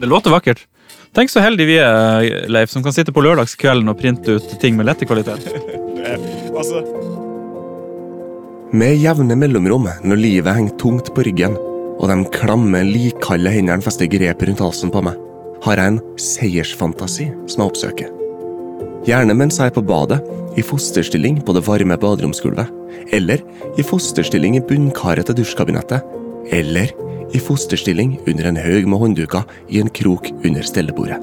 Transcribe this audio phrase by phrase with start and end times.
[0.00, 0.66] Det låter vakkert.
[1.12, 4.78] Tenk så heldige vi er, Leif, som kan sitte på lørdagskvelden og printe ut ting
[4.78, 5.48] med lette kvalitet.
[6.60, 6.80] Altså,
[8.76, 11.54] Med jevne mellomrom, når livet henger tungt på ryggen,
[12.00, 15.16] og de klamme, likkalde hendene fester grepet rundt halsen på meg,
[15.64, 18.10] har jeg en seiersfantasi som jeg oppsøker.
[19.08, 20.20] Gjerne mens jeg er på badet,
[20.58, 22.72] i fosterstilling på det varme baderomsgulvet,
[23.16, 23.44] eller
[23.78, 26.04] i fosterstilling i bunnkaret til dusjkabinettet,
[26.50, 26.92] eller
[27.32, 31.18] i fosterstilling under en haug med håndduker i en krok under stellebordet.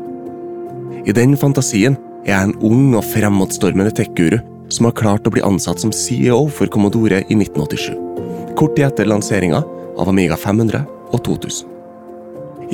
[1.07, 4.39] I den fantasien er jeg en ung og fremadstormende tech-guru
[4.73, 7.93] som har klart å bli ansatt som CEO for Commodore i 1987.
[8.59, 9.61] Kort tid etter lanseringa
[9.97, 10.83] av Amiga 500
[11.13, 11.73] og 2000.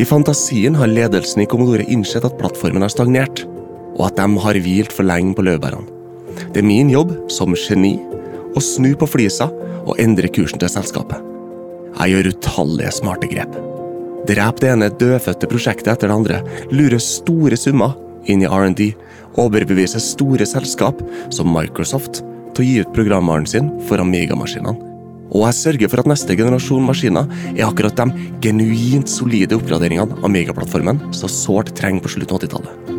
[0.01, 3.43] I fantasien har ledelsen i Commodore innsett at plattformen har stagnert,
[3.93, 5.85] og at de har hvilt for lenge på laurbærene.
[6.49, 7.99] Det er min jobb som geni
[8.57, 9.51] å snu på flisa
[9.83, 11.32] og endre kursen til selskapet.
[11.99, 13.57] Jeg gjør utallige smarte grep.
[14.27, 16.39] Drep det ene dødfødte prosjektet etter det andre,
[16.71, 17.97] lurer store summer
[18.31, 18.93] inn i R&D,
[19.39, 21.01] overbeviser store selskap
[21.33, 22.21] som Microsoft
[22.53, 24.75] til å gi ut programvaren sin for Amiga-maskinene.
[25.33, 31.01] Og jeg sørger for at neste generasjon maskiner er akkurat de genuint solide oppgraderingene Amiga-plattformen
[31.15, 32.91] så sårt trenger på slutten av 80-tallet.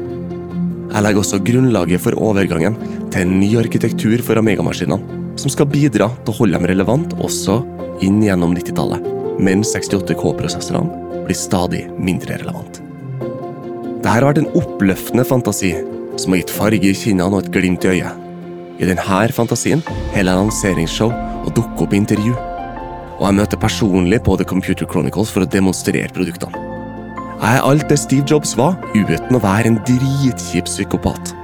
[0.95, 2.77] Jeg legger også grunnlaget for overgangen
[3.11, 7.61] til en ny arkitektur for Amiga-maskinene, som skal bidra til å holde dem relevant også
[8.05, 9.05] inn gjennom 90-tallet,
[9.43, 12.81] mens 68K-prosessorene blir stadig mindre relevant.
[14.05, 15.73] Dette har vært en oppløftende fantasi
[16.21, 18.21] som har gitt farge i kinnene og et glimt i øyet.
[18.79, 21.13] I denne fantasien holder jeg lanseringsshow
[21.45, 22.35] og dukker opp i intervju.
[23.15, 26.61] Og jeg møter personlig på The Computer Chronicles for å demonstrere produktene.
[27.41, 31.35] Jeg er alt det Steve Jobs var, uten å være en dritkjip psykopat.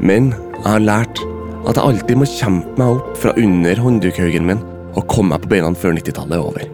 [0.00, 1.20] Men jeg har lært
[1.68, 4.62] at jeg alltid må kjempe meg opp fra under hånddukhaugen min
[4.96, 6.68] og komme meg på beina før 90-tallet er over.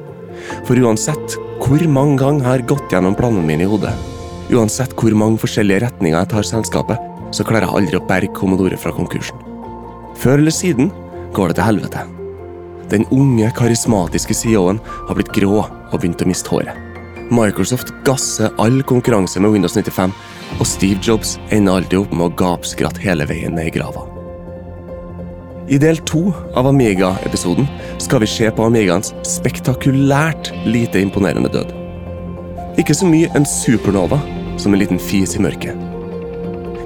[0.69, 3.93] For uansett hvor mange ganger jeg har gått gjennom planene mine i hodet,
[4.55, 8.79] uansett hvor mange forskjellige retninger jeg tar selskapet, så klarer jeg aldri å berge Commodore
[8.79, 9.41] fra konkursen.
[10.17, 10.93] Før eller siden
[11.37, 12.05] går det til helvete.
[12.93, 14.79] Den unge, karismatiske CEO-en
[15.09, 16.79] har blitt grå og begynt å miste håret.
[17.35, 20.15] Microsoft gasser all konkurranse med Windows 95,
[20.61, 24.07] og Steve Jobs ender alltid opp med å gapskratte hele veien ned i grava.
[25.67, 27.67] I del to av Amiga-episoden
[27.99, 31.73] skal vi se på Amigaens spektakulært lite imponerende død.
[32.79, 34.21] Ikke så mye en supernova
[34.63, 35.75] som en liten fis i mørket.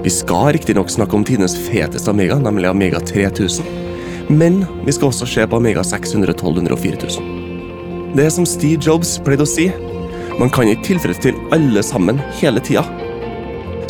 [0.01, 3.69] Vi skal riktignok snakke om tidenes feteste Amiga, nemlig Amiga 3000.
[4.33, 7.29] Men vi skal også se på Amiga 600, 1200 og 4000.
[8.17, 9.69] Det er som Steve Jobs pleide å si,
[10.41, 12.87] man kan ikke tilfredsstille alle sammen hele tida.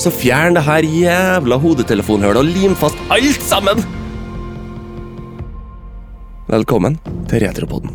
[0.03, 4.00] Så fjern det her jævla hodetelefonhølet og lim fast alt sammen!
[6.51, 6.97] Velkommen
[7.31, 7.93] til Retropodden.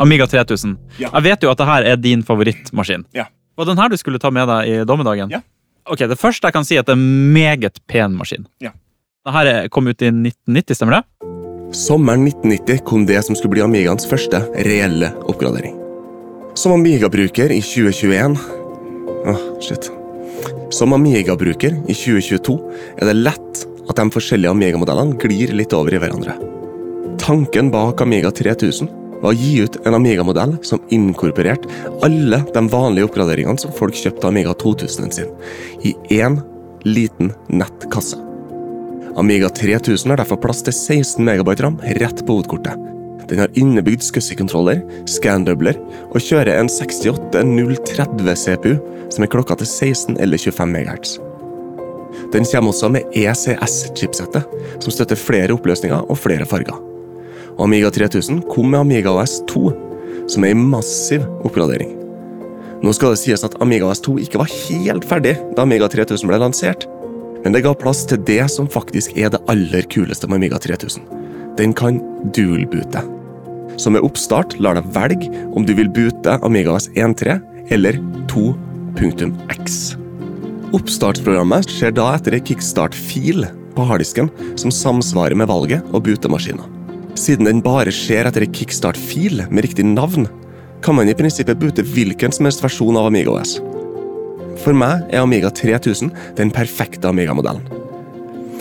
[0.00, 0.78] Amiga 3000.
[0.96, 1.10] Ja.
[1.10, 3.04] Jeg vet jo at dette er din favorittmaskin.
[3.12, 3.26] Ja.
[3.58, 5.28] Var den her du skulle ta med deg i dommedagen?
[5.34, 5.42] Ja.
[5.84, 8.46] Ok, Det første jeg kan si, er at det er en meget pen maskin.
[8.64, 8.72] Ja.
[9.28, 11.02] Dette kom ut i 1990, stemmer det?
[11.76, 15.76] Sommeren 1990 kom det som skulle bli Amigaens første reelle oppgradering.
[16.56, 18.40] Som Amiga-bruker i 2021
[19.28, 19.92] Åh, shit.
[20.72, 22.58] Som Amiga-bruker i 2022
[22.96, 26.36] er det lett at de forskjellige Amiga-modellene glir litt over i hverandre.
[27.20, 28.88] Tanken bak Amiga 3000
[29.22, 31.70] var å gi ut en Amiga-modell som inkorporerte
[32.04, 35.30] alle de vanlige oppgraderingene som folk kjøpte Amiga 2000 sin,
[35.84, 36.40] i én
[36.84, 38.20] liten nettkasse.
[39.16, 42.90] Amiga 3000 har derfor plass til 16 MB ram rett på hovedkortet.
[43.30, 45.78] Den har innebygd SCSI-kontroller, scandubler
[46.10, 48.74] og kjører en 68030 CPU
[49.14, 51.14] som er klokka til 16 eller 25 MHz.
[52.32, 54.46] Den kommer også med ECS-chipsettet,
[54.82, 56.78] som støtter flere oppløsninger og flere farger.
[57.54, 59.70] Og Amiga 3000 kom med Amiga OS 2,
[60.28, 61.94] som er en massiv oppgradering.
[62.84, 66.28] Nå skal det sies at Amiga OS 2 ikke var helt ferdig da Amiga 3000
[66.28, 66.88] ble lansert,
[67.44, 71.04] men det ga plass til det som faktisk er det aller kuleste med Amiga 3000.
[71.58, 72.00] Den kan
[72.34, 73.04] dual-boote.
[73.80, 77.38] Så med oppstart lar deg velge om du vil boote Amiga OS 1.3
[77.74, 78.00] eller
[78.32, 80.03] 2.x.
[80.74, 83.44] Oppstartsprogrammet skjer da etter ei kickstart-fil
[83.76, 86.66] på harddisken som samsvarer med valget og bootemaskiner.
[87.18, 90.26] Siden den bare skjer etter ei kickstart-fil med riktig navn,
[90.82, 93.54] kan man i prinsippet bute hvilken som helst versjon av Amiga OS.
[94.64, 96.10] For meg er Amiga 3000
[96.40, 97.62] den perfekte Amiga-modellen.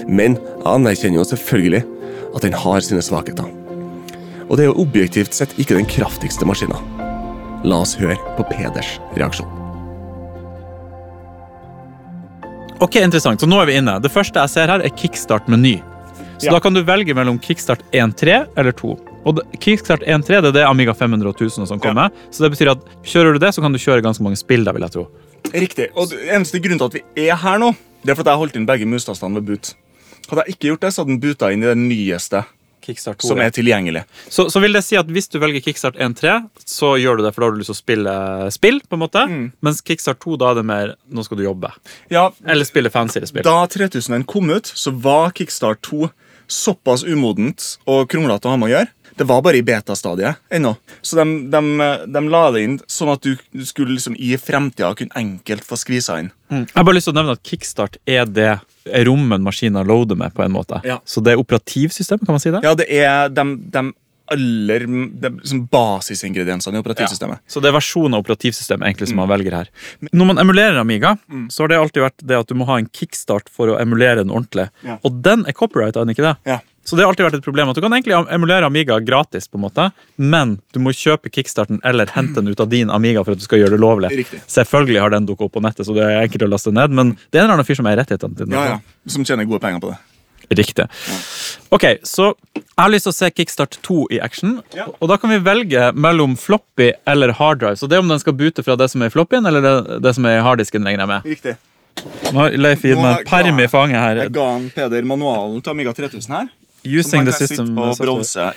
[0.06, 1.82] Men jeg anerkjenner jo selvfølgelig
[2.30, 3.50] at den har sine svakheter.
[4.50, 6.78] Og det er jo objektivt sett ikke den kraftigste maskina.
[7.66, 9.63] La oss høre på Peders reaksjon.
[12.80, 13.40] Ok, interessant.
[13.42, 13.98] Så nå er vi inne.
[14.04, 15.78] Det første jeg ser her, er kickstart-meny.
[16.38, 16.52] Så Ja.
[16.52, 19.00] da kan du velge mellom kickstart 1.3 eller 2.
[19.26, 22.10] Og Kickstart 1.3 det er det Amiga 500 og 1000 som kommer.
[22.30, 24.74] Så det betyr at kjører du det, så kan du kjøre ganske mange spill der,
[24.74, 25.08] vil jeg tro.
[25.54, 25.88] Riktig.
[25.96, 27.74] Og det eneste grunnen til at vi er her nå,
[28.04, 29.74] det er fordi jeg holdt inn begge mustastene ved boot.
[30.30, 32.44] Hadde jeg ikke gjort det, så hadde den boota inn i det nyeste
[32.84, 34.04] Kickstart 2, som er tilgjengelig.
[34.28, 36.36] Så, så vil det si at hvis du velger Kickstart 1.3,
[36.68, 38.16] så gjør du det, for da har du lyst til å spille
[38.56, 39.24] spill, på en måte.
[39.66, 41.72] Mens Kickstart 2, da er det mer nå skal du jobbe.
[42.14, 43.46] Ja, Eller spille fancyere spill.
[43.48, 46.12] Da 3000 kom ut, så var Kickstart 2
[46.54, 48.92] såpass umodent og kronglete å ha med å gjøre.
[49.14, 50.74] Det var bare i beta-stadiet ennå.
[51.02, 55.14] Så de, de, de la det inn sånn at du, skulle liksom i fremtida kunne
[55.20, 56.32] enkelt få skvisa inn.
[56.50, 58.56] Jeg har bare lyst til å nevne at Kickstart er det
[59.08, 60.82] rommen maskiner loader med, på en måte.
[60.88, 61.00] Ja.
[61.06, 62.64] Så det er operativsystemet, kan man si det?
[62.66, 63.92] Ja, det er de, de
[64.34, 67.44] aller de, liksom basisingrediensene i operativsystemet.
[67.48, 69.72] Så det er versjonen av operativsystemet egentlig som man velger her.
[70.12, 71.16] Når man emulerer Amiga,
[71.52, 74.24] så har det alltid vært det at du må ha en kickstart for å emulere
[74.24, 74.70] den ordentlig.
[74.86, 75.00] Ja.
[75.04, 76.36] Og den er copyright, er den ikke det?
[76.50, 76.62] Ja.
[76.84, 79.56] Så det har alltid vært et problem at du kan egentlig emulere Amiga gratis, på
[79.60, 79.86] en måte,
[80.20, 83.46] men du må kjøpe kickstarten eller hente den ut av din Amiga for at du
[83.46, 84.12] skal gjøre det lovlig.
[84.24, 84.42] Riktig.
[84.52, 87.16] Selvfølgelig har den dukket opp på nettet, så det er enkelt å laste ned, men
[87.32, 88.58] det er en eller annen fyr som eier rettighetene til den.
[88.58, 89.08] Ja, ja.
[89.16, 90.02] Som tjener gode penger på det.
[90.54, 90.86] Riktig.
[91.74, 94.58] Ok, så jeg har lyst til å se Kickstart 2 i action.
[94.76, 94.90] Ja.
[95.00, 97.78] Og da kan vi velge mellom floppy eller harddrive.
[97.80, 100.02] Så det er om den skal bute fra det som er i floppyen, eller det,
[100.04, 100.84] det som er i harddisken.
[100.84, 101.32] regner jeg med.
[101.32, 101.56] Riktig.
[102.34, 104.22] Nå har Leif gitt meg perm i fanget her.
[104.26, 106.52] Jeg ga han Peder manualen til Amiga 3000 her.
[106.86, 107.70] Using the system.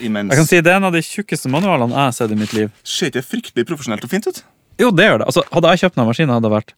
[0.00, 0.30] imens.
[0.32, 2.52] Jeg kan si Det er en av de tjukkeste manualene jeg har sett i mitt
[2.52, 2.70] liv.
[2.82, 4.42] Ser ikke fryktelig profesjonelt og fint ut?
[4.80, 5.26] Jo, det gjør det.
[5.30, 6.72] Altså, hadde jeg kjøpt den maskinen, hadde det vært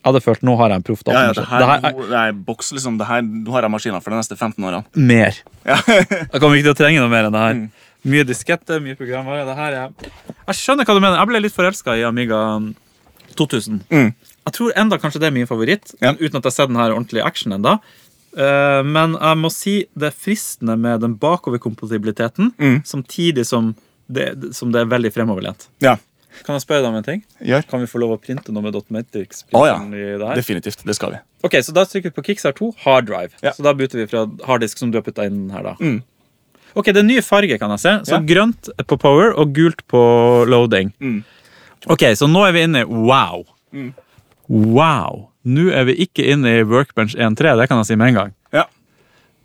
[0.00, 2.08] Jeg hadde følt nå har jeg en proff Ja, ja, det her, det her er
[2.08, 2.96] det er boks, liksom.
[2.98, 4.84] Det her, nå har jeg maskiner for de neste 15 årene.
[4.96, 5.36] mer.
[5.66, 5.76] Ja.
[5.86, 7.54] Jeg kommer ikke til å trenge noe mer enn det her.
[7.58, 7.70] Mm.
[8.08, 9.44] Mye diskette, mye programvare.
[9.44, 9.90] Det her er...
[10.48, 11.18] Jeg skjønner hva du mener.
[11.20, 12.38] Jeg ble litt forelska i Amiga
[13.36, 13.82] 2000.
[13.92, 14.14] Mm.
[14.48, 16.14] Jeg tror enda kanskje det er min favoritt, Ja.
[16.16, 17.76] uten at jeg har sett den her ordentlig action enda.
[18.36, 22.82] Eh, men jeg må si det er fristende med den bakoverkompatibiliteten, Mm.
[22.84, 23.74] samtidig som
[24.10, 25.68] det, som det er veldig fremoverlent.
[25.80, 25.96] ja.
[26.46, 27.24] Kan jeg spørre deg om en ting?
[27.42, 27.66] Gjør.
[27.68, 29.42] Kan vi få lov å printe noe med Dotmatrix?
[29.52, 29.74] Oh, ja.
[29.82, 30.36] i det?
[30.36, 30.84] Definitivt.
[30.86, 31.18] Det skal vi.
[31.42, 33.32] Ok, så Da trykker vi på Kickstart 2, hard drive.
[33.42, 33.50] Ja.
[33.50, 35.62] Så Da bytter vi fra harddisk som du har putta inn her.
[35.64, 35.74] da.
[35.80, 36.02] Mm.
[36.76, 37.88] Ok, Det er nye farger, kan jeg se.
[38.04, 38.20] Så Ja.
[38.20, 40.92] Grønt på power og gult på loading.
[41.00, 41.24] Mm.
[41.88, 43.44] Ok, Så nå er vi inne i wow.
[43.74, 43.92] Mm.
[44.48, 45.29] Wow.
[45.48, 48.34] Nå er vi ikke inne i Workbench 1.3, det kan jeg si med en gang.
[48.52, 48.66] Ja.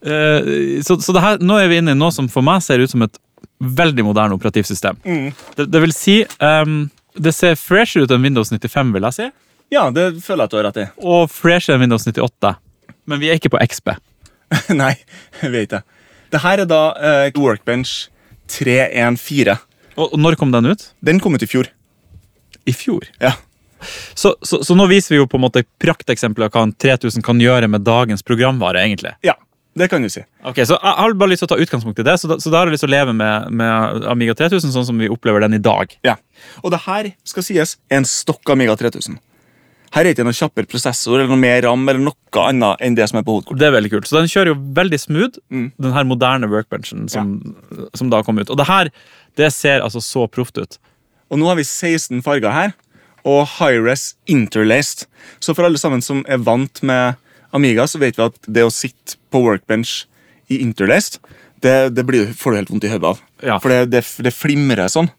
[0.06, 2.84] Eh, så så det her, nå er vi inne i noe som for meg ser
[2.84, 3.18] ut som et
[3.64, 5.00] veldig moderne operativsystem.
[5.06, 5.32] Mm.
[5.56, 9.30] Det, det vil si um, Det ser fresher ut enn Windows 95, vil jeg si.
[9.72, 10.88] ja, det føler jeg at du har rett i.
[11.00, 12.56] Og fresher enn Windows 98.
[13.08, 13.96] Men vi er ikke på XP.
[14.82, 14.94] Nei,
[15.40, 15.84] vi er ikke det.
[16.36, 18.10] Det her er da uh, Workbench
[18.52, 19.56] 314.
[19.96, 20.90] Og, og når kom den ut?
[21.06, 21.70] Den kom ut i fjor.
[22.68, 23.08] I fjor.
[23.24, 23.38] Ja.
[24.16, 27.24] Så, så, så nå viser vi jo på en måte prakteksempler av hva en 3000
[27.26, 28.84] kan gjøre med dagens programvare.
[28.86, 29.16] egentlig.
[29.22, 29.36] ja.
[29.76, 30.22] Det kan du si.
[30.48, 32.48] Ok, så Jeg har bare lyst til å ta utgangspunkt i det, så da, så
[32.48, 35.44] da har jeg lyst til å leve med, med Amiga 3000 sånn som vi opplever
[35.44, 35.92] den i dag.
[36.08, 36.14] Ja.
[36.64, 39.18] Og det her skal sies en stokk Amiga 3000.
[39.92, 42.96] Her er det ikke noe kjappere prosessor eller noe mer ram eller noe annet enn
[42.96, 43.60] det som er på hovedkortet.
[43.60, 44.08] Det er veldig kult.
[44.08, 45.68] Så den kjører jo veldig smooth, Mm.
[45.76, 47.36] den her moderne workbenchen som,
[48.00, 48.48] som da kom ut.
[48.50, 48.94] Og det her
[49.36, 50.80] det ser altså så proft ut.
[51.32, 52.72] Og nå har vi 16 farger her,
[53.26, 55.08] og Hi-Res interlaced.
[55.44, 57.18] Så for alle sammen som er vant med
[57.56, 60.04] Amiga, så vet vi at det å sitte på workbench
[60.52, 61.20] i interlaced,
[61.64, 63.24] det, det blir, får du helt vondt i hodet av.
[63.42, 63.58] Ja.
[63.64, 65.10] For det, det, det flimrer sånn.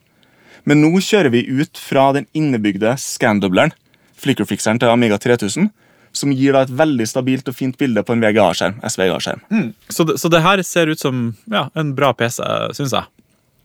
[0.67, 3.75] Men nå kjører vi ut fra den innebygde scandobleren,
[4.19, 5.69] flickerfixeren til Amiga 3000,
[6.17, 8.81] som gir da et veldig stabilt og fint bilde på en VGA-skjerm.
[8.89, 9.43] SVGA-skjerm.
[9.93, 12.41] Så det, så det her ser ut som ja, en bra PC,
[12.79, 13.11] syns jeg.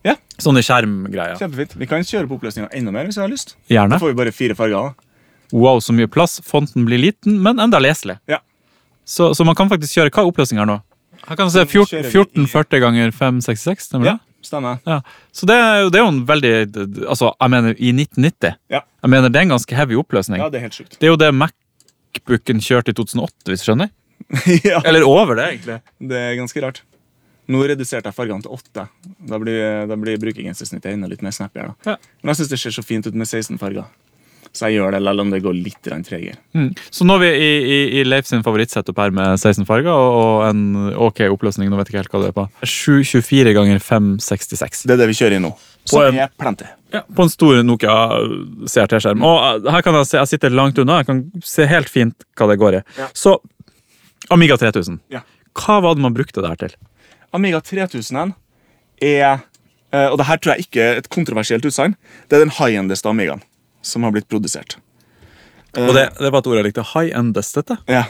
[0.04, 1.38] Ja, Sånne skjermgreier.
[1.38, 1.76] kjempefint.
[1.78, 3.56] Vi kan kjøre på oppløsninga enda mer hvis vi har lyst.
[3.70, 3.90] Gjerne.
[3.94, 4.90] Da får vi bare fire farger.
[4.90, 4.94] da.
[5.54, 6.40] Wow, så mye plass.
[6.42, 8.18] Fonten blir liten, men enda leselig.
[8.28, 8.40] Ja.
[9.06, 10.82] Så, så man kan faktisk kjøre Hva er oppløsninga nå?
[11.28, 13.86] Her kan du se Nå 14, i- 1440 ganger 566.
[13.92, 14.48] Stemmer Ja, det?
[14.48, 14.80] stemmer.
[14.88, 15.02] Ja.
[15.34, 16.54] Så det er, jo- det er jo en veldig
[17.08, 18.82] Altså, jeg mener, i 1990 Ja.
[19.04, 20.38] Jeg mener, Det er en ganske heavy oppløsning.
[20.40, 20.98] ja, det er helt sjukt.
[20.98, 23.90] Det er jo det Macbooken kjørte i 2008, hvis du skjønner?
[24.64, 24.82] ja.
[24.86, 25.82] Eller over det, egentlig.
[26.00, 26.82] Det er ganske rart.
[27.50, 28.86] Nå reduserte jeg fargene til åtte.
[29.28, 31.64] Da blir, da blir brukergensersnittet enda litt mer snappy.
[31.86, 31.98] Ja.
[32.22, 33.90] Men jeg syns det ser så fint ut med 16 farger.
[34.52, 36.36] Så jeg gjør det, selv om det går litt tregere.
[36.54, 36.74] Mm.
[36.92, 40.18] Så nå er vi i, i, i Leif sin favorittsetup her med 16 farger og,
[40.20, 40.64] og en
[41.08, 41.70] ok oppløsning.
[41.72, 42.46] Nå vet jeg ikke helt hva det er på.
[42.68, 44.84] 724 ganger 566.
[44.92, 45.54] Det er det vi kjører i nå.
[45.90, 46.68] På en- er plenty.
[46.92, 47.96] Ja, på en stor Nokia
[48.68, 49.24] CRT-skjerm.
[49.24, 51.00] Og uh, her kan jeg se, jeg sitter langt unna.
[51.00, 52.86] Jeg kan se helt fint hva det går i.
[53.00, 53.08] Ja.
[53.16, 53.38] Så
[54.32, 55.00] Amiga 3000.
[55.16, 55.24] Ja.
[55.56, 56.76] Hva var det man brukte det her til?
[57.36, 58.34] Amiga 3000
[59.02, 59.40] er
[59.94, 61.96] eh, Og det her tror jeg ikke er et kontroversielt utsagn.
[62.30, 63.44] Det er den high-endeste Amigaen
[63.82, 64.78] som har blitt produsert.
[65.80, 66.84] Og det, det var et ord jeg likte.
[66.92, 67.78] High-endest, dette.
[67.90, 68.04] Ja.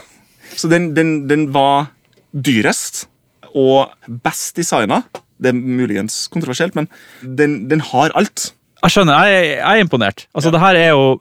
[0.58, 1.92] Så den, den, den var
[2.32, 3.06] dyrest
[3.54, 3.92] og
[4.24, 5.02] best designa.
[5.42, 6.88] Det er muligens kontroversielt, men
[7.22, 8.50] den, den har alt.
[8.82, 10.26] Jeg skjønner, jeg, jeg er imponert.
[10.34, 11.20] Altså, det her er jo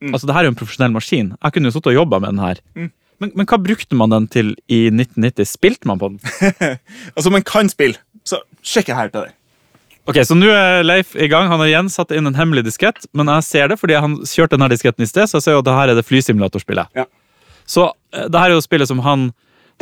[0.00, 1.26] Altså, det her er jo en profesjonell maskin.
[1.36, 2.60] Jeg kunne jo sittet og jobba med den her.
[2.74, 2.88] Mm.
[3.22, 5.48] Men, men hva brukte man den til i 1990?
[5.54, 6.20] Spilte man på den?
[7.16, 8.00] Altså, man kan spille.
[8.26, 9.34] Så sjekk her til deg.
[10.04, 11.48] Ok, Så nå er Leif i gang.
[11.48, 13.06] Han har igjen satt inn en hemmelig diskett.
[13.16, 15.62] Men jeg ser det fordi han kjørte denne disketten i sted, så jeg ser jo
[15.62, 16.92] at det her er det flysimulatorspillet.
[16.98, 17.06] Ja.
[17.64, 19.30] Så eh, det her er jo spillet som han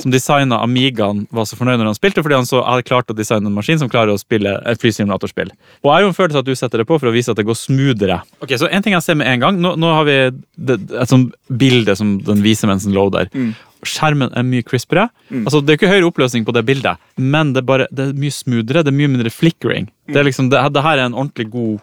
[0.01, 3.17] som designa Amigaen, var så fornøyd når han spilte, fordi han så hadde klart å
[3.17, 5.53] designe en maskin som klarer å spille et flysimulatorspill.
[5.83, 7.39] Og jeg har jo en følelse at du setter det på for å vise at
[7.39, 8.23] det går smoothere.
[8.43, 10.17] Ok, Så en ting jeg ser med en gang, nå, nå har vi
[10.57, 12.97] det, et sånt bilde som den viser mens den
[13.33, 13.55] Mm.
[13.83, 15.09] Skjermen er mye crispere.
[15.31, 18.13] Altså, det er ikke høyere oppløsning på det bildet, men det er, bare, det er
[18.15, 19.89] mye smoothere, det er mye mindre flickering.
[20.07, 21.81] Det, er liksom, det, det her er en ordentlig god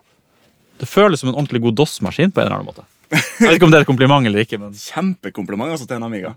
[0.80, 2.86] Det føles som en ordentlig god DOS-maskin på en eller annen måte.
[3.12, 6.06] Jeg vet ikke om det er et kompliment eller ikke, men Kjempekompliment altså, til en
[6.08, 6.36] Amiga.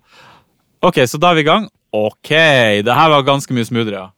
[0.83, 1.69] Ok, så da er vi i gang.
[1.93, 2.33] Ok,
[2.87, 4.09] det her var ganske mye smoothere, ja.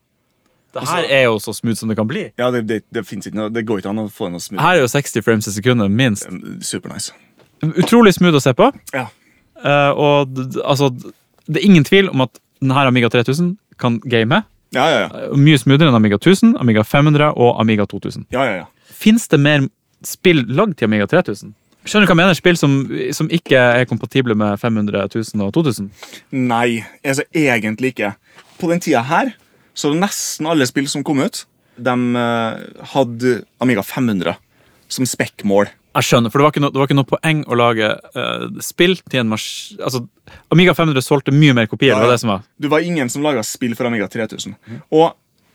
[0.75, 2.25] Det her er jo så smooth som det kan bli.
[2.39, 4.63] Ja, det, det, det, ikke noe, det går ikke an å få noe smooth.
[4.63, 6.27] Her er jo 60 frames i sekundet, minst.
[6.67, 7.15] Supernice.
[7.63, 8.71] Utrolig smooth å se på.
[8.95, 9.07] Ja.
[9.65, 10.91] Uh, og altså,
[11.47, 14.43] det er ingen tvil om at denne Amiga 3000 kan game.
[14.75, 15.09] Ja, ja, ja.
[15.29, 18.27] Eh, Mye smoothere enn Amiga 1000, Amiga 500 og Amiga 2000.
[18.35, 18.67] ja, ja, ja.
[18.95, 19.69] Fins det mer
[20.07, 21.55] spill lagd til Amiga 3000?
[21.85, 22.37] Skjønner du hva jeg mener?
[22.39, 22.77] Spill som,
[23.13, 25.91] som ikke er kompatible med 500 000 og 2000?
[26.33, 28.15] Nei, altså egentlig ikke.
[28.61, 29.35] På den tida her,
[29.77, 31.45] så nesten alle spill som kom ut,
[31.77, 34.37] de eh, hadde Amiga 500
[34.95, 35.69] som spekkmål.
[35.95, 38.47] Jeg skjønner, for det var ikke, no, det var ikke noe poeng å lage uh,
[38.65, 39.45] spill til en mars...
[39.79, 40.01] Altså,
[40.55, 41.93] Amiga 500 solgte mye mer kopier.
[41.93, 42.43] Ja, det var det som var.
[42.59, 44.57] Det var ingen som laga spill for Amiga 3000.
[44.91, 45.13] Og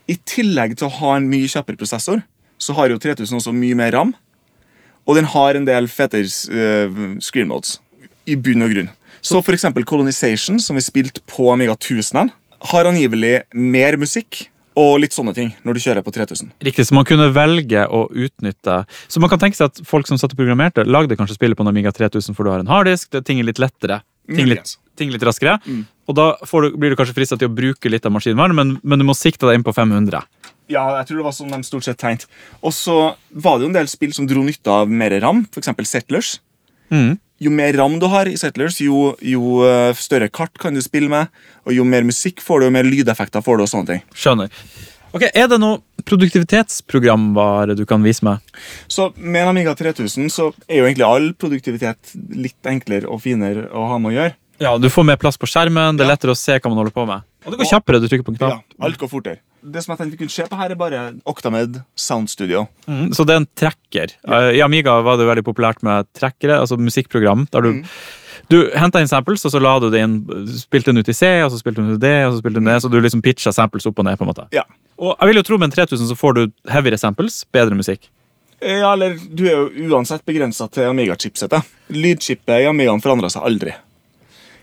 [0.08, 2.22] i tillegg til å ha en mye kjappere prosessor,
[2.60, 4.14] så har jo 3000 også mye mer ram.
[5.10, 6.22] Og den har en del fetere
[6.54, 7.80] uh, screen modes,
[8.30, 8.90] i bunn og grunn.
[9.20, 12.30] Så for eksempel Colonization, som vi spilte på Amiga 1000,
[12.70, 14.44] har angivelig mer musikk
[14.78, 16.52] og litt sånne ting når du kjører på 3000.
[16.64, 20.20] Riktig, så man kunne velge å utnytte Så man kan tenke seg at folk som
[20.20, 23.10] satt og programmerte, lagde kanskje spillet på en Amiga 3000 for du har en harddisk,
[23.10, 24.00] det- ting er litt lettere.
[24.30, 25.58] Ting litt, ting litt raskere.
[26.08, 28.78] Og da får du, blir du kanskje frista til å bruke litt av maskinvaren, men,
[28.82, 30.22] men du må sikte deg inn på 500.
[30.70, 32.28] Ja, jeg tror det var sånn de stort sett tegnet.
[32.62, 32.96] Og så
[33.30, 35.72] var det jo en del spill som dro nytte av mer ram, f.eks.
[35.90, 36.36] Settlers.
[36.94, 37.16] Mm.
[37.40, 41.08] Jo mer ram du har i Settlers, jo, jo eh, større kart kan du spille
[41.10, 41.30] med.
[41.66, 43.66] Og jo mer musikk får du, jo mer lydeffekter får du.
[43.66, 44.02] og sånne ting.
[44.14, 44.52] Skjønner.
[45.10, 48.38] Ok, Er det noe produktivitetsprogramvare du kan vise meg?
[48.86, 53.66] Så med en Amiga 3000 så er jo egentlig all produktivitet litt enklere og finere
[53.74, 54.36] å ha med å gjøre.
[54.60, 56.92] Ja, Du får mer plass på skjermen, det er lettere å se hva man holder
[56.94, 57.24] på med.
[57.46, 58.58] Og det går kjappere, du trykker på en knapp.
[58.60, 59.40] Ja, alt går fortere.
[59.62, 62.66] Det som jeg tenkte vi kunne se på her, er bare Octamed Sound Studio.
[62.88, 64.14] Mm, så det er en tracker.
[64.26, 67.46] Eh, I Amiga var det veldig populært med trackere, altså musikkprogram.
[67.52, 67.82] der du
[68.50, 70.24] Du henta inn samples, og så la du det inn,
[70.58, 72.58] spilte den ut i C, og så spilte den ut i D, og så spilte
[72.58, 74.16] den ned, så du liksom pitcha samples opp og ned.
[74.18, 74.46] på en måte.
[74.50, 74.64] Ja.
[74.98, 78.08] Og jeg vil jo tro med en 3000 så får du heavyere samples, bedre musikk.
[78.60, 81.62] Ja, eller Du er jo uansett begrensa til Amiga-chipsetet.
[81.94, 83.72] Lydchippet i Amigaen forandra seg aldri.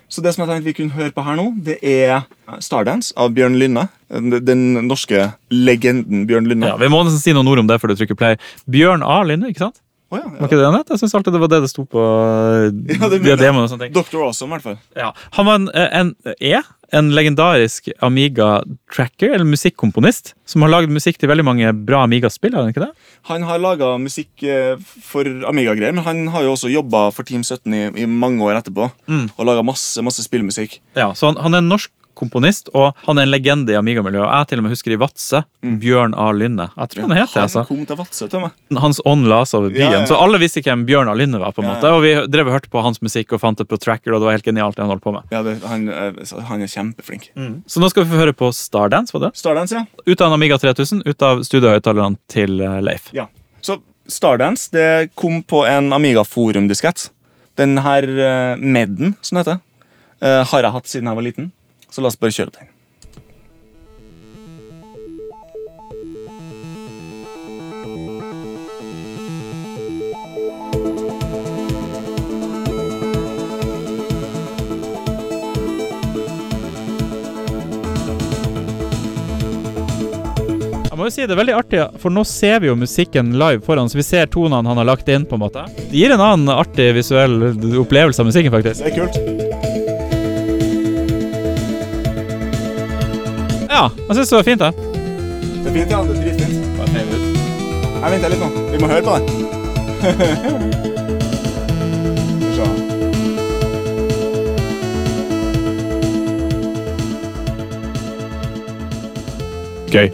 [0.07, 2.21] Så det som jeg tenkte vi kunne høre på her nå, det er
[2.63, 3.87] Stardance av Bjørn Lynne.
[4.07, 6.69] Den norske legenden Bjørn Lynne.
[6.71, 8.39] Ja, Vi må nesten si noen ord om det før du trykker play.
[8.71, 9.19] Bjørn A.
[9.27, 9.81] Lynne, ikke sant?
[10.07, 10.37] Å, ja, ja.
[10.39, 10.91] Var ikke det han het?
[10.93, 12.03] Jeg syns alltid det var det det sto på
[12.95, 13.95] Ja, det demoen og sånne ting.
[13.97, 14.77] Doktor Awesome, i hvert fall.
[14.95, 15.09] Ja.
[15.35, 16.53] Han var en, en E,
[16.95, 22.55] en legendarisk Amiga-tracker, eller musikkomponist, som har lagd musikk til veldig mange bra Amiga-spill.
[22.55, 22.93] har han ikke det?
[23.27, 27.43] Han har laga musikk eh, for Amiga-greier, men han har jo også jobba for Team
[27.43, 28.89] 17 i, i mange år etterpå.
[29.07, 29.27] Mm.
[29.35, 30.79] Og laga masse, masse spillmusikk.
[30.95, 34.27] Ja, så han, han er norsk komponist, og han er en legende i Amiga-miljøet.
[34.27, 35.43] Jeg til og med husker i Vadsø.
[35.81, 36.29] Bjørn A.
[36.35, 36.69] Lynne.
[36.73, 37.43] Jeg tror han het det.
[37.43, 37.63] altså.
[37.69, 38.55] Kom til Vatse, til meg.
[38.81, 39.83] Hans ånd la seg over byen.
[39.85, 40.09] Ja, ja, ja.
[40.09, 41.15] Så alle visste hvem Bjørn A.
[41.17, 41.55] Lynne var.
[41.55, 41.91] på en måte.
[41.93, 44.29] Og vi drev og hørte på hans musikk og fant det på tracker, og det
[44.29, 44.75] var helt genialt.
[44.77, 45.27] det han holdt på med.
[45.33, 47.29] Ja, det, han, eh, han er kjempeflink.
[47.67, 49.13] Så nå skal vi få høre på Stardance.
[49.13, 49.33] var det?
[49.37, 49.85] Stardance, ja.
[50.05, 53.11] Ut av en Amiga 3000, ut av studiohøyttalerne til eh, Leif.
[53.13, 53.29] ja.
[53.61, 57.09] Så Stardance det kom på en Amiga Forum-diskett.
[57.57, 59.59] Den her uh, Medden, som det heter,
[60.23, 61.49] uh, har jeg hatt siden jeg var liten.
[61.89, 62.73] Så la oss bare kjøre den.
[80.97, 83.61] Jeg må jo si Det er veldig artig, for nå ser vi jo musikken live
[83.61, 85.27] foran, så vi ser tonene han har lagt inn.
[85.29, 85.67] på en måte.
[85.77, 87.51] Det gir en annen artig visuell
[87.83, 88.81] opplevelse av musikken, faktisk.
[88.81, 89.66] Det er kult.
[93.69, 94.71] Ja, jeg syns det var fint, da.
[94.71, 95.99] Det er fint, ja.
[96.03, 96.53] Det er dritfint.
[97.97, 98.49] Jeg venter litt nå.
[98.71, 99.23] Vi må høre på det.
[99.97, 100.13] Skal
[100.61, 100.73] vi
[102.55, 102.67] se.
[109.91, 110.09] Gøy.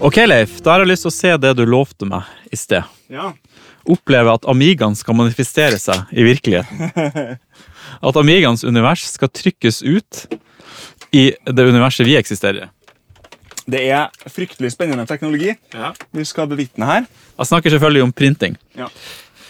[0.00, 2.86] Ok, Leif, da har jeg lyst til å se det du lovte meg i sted.
[3.12, 3.32] Ja.
[3.88, 7.38] Oppleve at Amigaen skal manifestere seg i virkeligheten.
[8.08, 10.26] At Amigaens univers skal trykkes ut
[11.16, 12.68] i det universet vi eksisterer i.
[13.68, 15.52] Det er fryktelig spennende teknologi
[16.16, 17.08] vi skal bevitne her.
[17.38, 18.56] Jeg snakker selvfølgelig om printing.
[18.78, 18.88] Ja.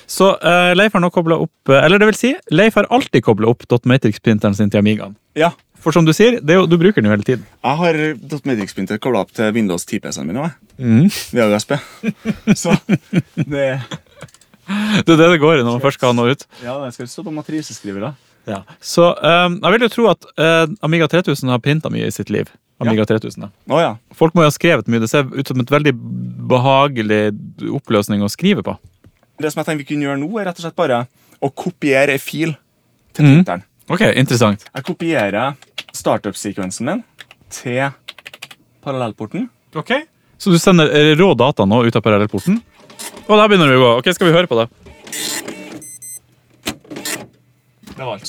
[0.08, 3.50] Så uh, Leif har nå opp eh, Eller det vil si, Leif har alltid koblet
[3.50, 5.18] opp Dotmatrix-printeren sin til Amigaen.
[5.36, 5.52] Ja.
[5.78, 7.44] For som du sier, det er jo, du bruker den jo hele tiden.
[7.62, 7.98] Jeg har
[8.30, 10.40] Dotmatrix-printer kobla opp til Windows 10-PC-en min.
[10.40, 10.56] òg.
[10.80, 11.10] Mm.
[11.36, 11.76] Via USB.
[12.56, 12.74] Så
[13.36, 13.68] det
[14.68, 16.42] Det er det det går i når man først skal ha noe ut.
[16.64, 18.14] Ja, det skal stå på matriseskrivere.
[18.48, 18.62] Ja.
[18.80, 22.32] Så um, jeg vil jo tro at uh, Amiga 3000 har printa mye i sitt
[22.32, 22.48] liv.
[22.80, 23.48] Amiga 3000 da.
[23.68, 23.96] Oh, ja.
[24.14, 25.00] Folk må jo ha skrevet mye.
[25.02, 25.92] Det ser ut som et veldig
[26.48, 27.22] behagelig
[27.74, 28.76] oppløsning å skrive på.
[29.38, 31.00] Det som jeg tenker vi kunne gjøre nå, er rett og slett bare
[31.42, 32.54] å kopiere ei fil
[33.14, 33.44] til Mhm.
[33.44, 33.62] Mm.
[33.90, 34.64] Ok, interessant.
[34.74, 35.56] Jeg kopierer
[35.92, 37.04] startup-sekvensen min
[37.50, 37.90] til
[38.84, 39.48] parallellporten.
[39.74, 39.90] Ok.
[40.38, 42.60] Så du sender eh, rå data nå ut av parallellporten?
[43.28, 43.98] Og der begynner vi å gå.
[43.98, 44.68] Ok, Skal vi høre på det?
[47.96, 48.26] Det var alt.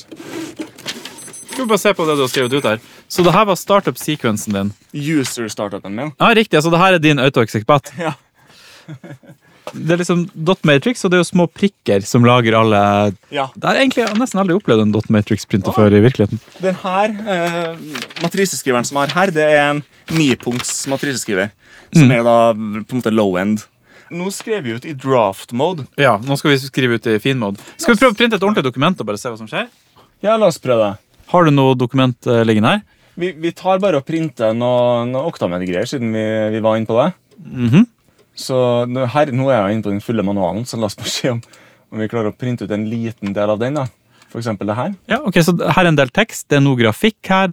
[1.51, 2.79] Skal vi bare se på det du har skrevet ut her.
[3.09, 4.71] Så det her var startup-sekvensen din.
[4.93, 6.11] User-startupen min.
[6.21, 6.59] Ja, Riktig.
[6.59, 7.93] altså det her er din autoexecpat.
[7.99, 8.13] Ja.
[9.69, 12.79] Det er liksom dot matrix, og det er jo små prikker som lager alle
[13.29, 13.43] ja.
[13.53, 16.39] Det er egentlig jeg har nesten aldri opplevd en dot matrix-printer før i virkeligheten.
[16.63, 17.83] Den her eh,
[18.23, 19.83] matriseskriveren som har her, det er en
[20.17, 21.51] nipunkts matriseskriver.
[21.93, 23.61] Som er da på en måte low end.
[24.09, 25.85] Nå skrev vi ut i draft mode.
[26.01, 27.61] Ja, Nå skal vi skrive ut i fin mode.
[27.77, 29.69] Skal vi prøve å printe et ordentlig dokument og bare se hva som skjer?
[30.25, 30.95] Ja, la oss prøve det.
[31.29, 32.87] Har du noe dokument eh, liggende her?
[33.19, 36.99] Vi, vi tar bare og printer noen noe Octamed-greier, siden vi, vi var inne på
[37.01, 37.09] det.
[37.43, 37.87] Mhm.
[38.39, 38.55] Så
[39.11, 41.41] her, nå er jeg inne på den fulle manualen, så la oss bare se om,
[41.91, 43.75] om vi klarer å printe ut en liten del av den.
[43.75, 43.89] da.
[44.29, 44.93] For det her.
[45.09, 47.51] Ja, ok, Så her er en del tekst, det er noe grafikk her.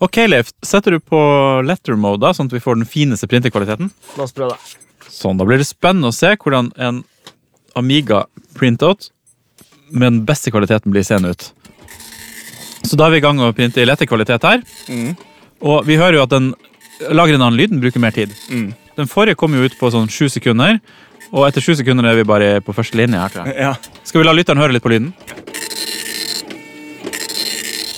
[0.00, 1.20] Ok, Leif, setter du på
[1.66, 3.90] letter mode, da, sånn at vi får den fineste printerkvaliteten?
[4.16, 4.78] La oss prøve det.
[5.10, 7.04] Sånn, Da blir det spennende å se hvordan en
[7.76, 8.24] Amiga
[8.56, 9.10] printout
[9.90, 11.52] med den beste kvaliteten blir seende ut.
[12.86, 14.64] Så da er vi i gang å printe i lette kvalitet her.
[14.88, 15.12] Mm.
[15.60, 16.52] Og vi hører jo at den
[17.08, 18.32] lager en annen lyd, den bruker mer tid.
[18.50, 18.72] Mm.
[18.96, 20.80] Den forrige kom jo ut på sånn sju sekunder,
[21.30, 23.32] og etter sju sekunder er vi bare på første linje her.
[23.32, 23.56] tror jeg.
[23.60, 24.00] Ja.
[24.04, 25.12] Skal vi la lytteren høre litt på lyden?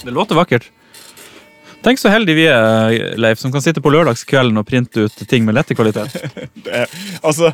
[0.03, 0.69] Det låter vakkert.
[1.83, 5.47] Tenk så heldige vi er, Leif, som kan sitte på lørdagskvelden og printe ut ting
[5.47, 6.15] med lette kvalitet.
[6.67, 6.85] Det
[7.23, 7.51] altså,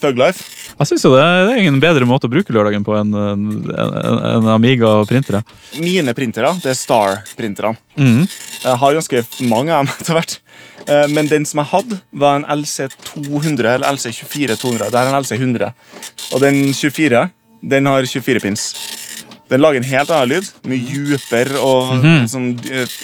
[0.00, 0.65] Thug Life.
[0.76, 3.44] Jeg synes jo det, det er ingen bedre måte å bruke lørdagen på enn en,
[3.72, 3.94] en,
[4.28, 5.40] en Amiga og printere.
[5.80, 7.78] Mine printere det er Star-printerne.
[7.96, 8.26] Mhm.
[8.66, 10.36] Jeg har ganske mange av dem etter hvert.
[10.86, 14.90] Eh, Men den som jeg hadde, var en LC200 eller LC24200.
[14.92, 15.72] Det er en LC100.
[16.34, 17.24] Og den 24
[17.66, 18.66] den har 24 pins.
[19.50, 20.48] Den lager en helt annen lyd.
[20.66, 22.96] Mye djupere og sånn, eh,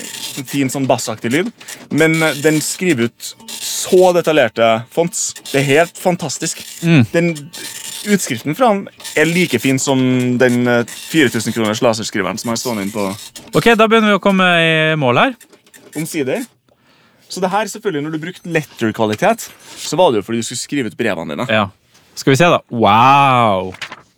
[0.48, 1.52] fin sånn bassaktig lyd.
[1.94, 5.28] Men eh, den skriver ut så detaljerte fonts.
[5.52, 6.64] Det er helt fantastisk.
[7.12, 7.34] Den
[8.02, 10.00] Utskriften fra den er like fin som
[10.40, 13.04] den eh, 4000 kroners laserskriveren som har stående inn på
[13.54, 15.36] Ok, da begynner vi å komme i mål her.
[15.94, 16.42] omsider.
[17.28, 19.46] Så det her, selvfølgelig, når du brukte letter-kvalitet,
[19.78, 21.46] så var det jo fordi du skulle skrive ut brevene dine.
[21.48, 21.68] Ja.
[22.18, 22.58] Skal vi se, da.
[22.74, 23.70] Wow!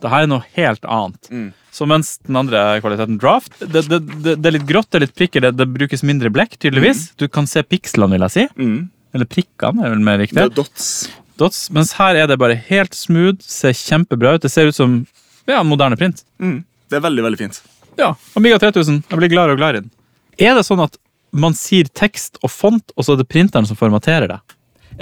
[0.03, 1.29] Det her er noe helt annet.
[1.31, 1.53] Mm.
[1.75, 5.05] Så mens den andre kvaliteten draft, det, det, det, det er litt grått, det er
[5.09, 7.09] litt prikker, det, brukes mindre blekk, tydeligvis.
[7.19, 8.45] Du kan se pikslene, vil jeg si.
[8.55, 8.77] Mm.
[9.15, 10.39] Eller prikkene, er vel mer riktig.
[10.39, 10.87] Det er dots.
[11.41, 11.65] Dots.
[11.75, 14.45] Mens her er det bare helt smooth, ser kjempebra ut.
[14.47, 15.01] Det ser ut som
[15.51, 16.23] ja, moderne print.
[16.39, 16.61] Mm.
[16.91, 17.61] Det er veldig, veldig fint.
[17.99, 19.03] Ja, Amiga 3000.
[19.11, 19.93] Jeg blir gladere og gladere i den.
[20.47, 20.99] Er det sånn at
[21.35, 24.39] man sier tekst og font, og så er det printeren som formaterer det?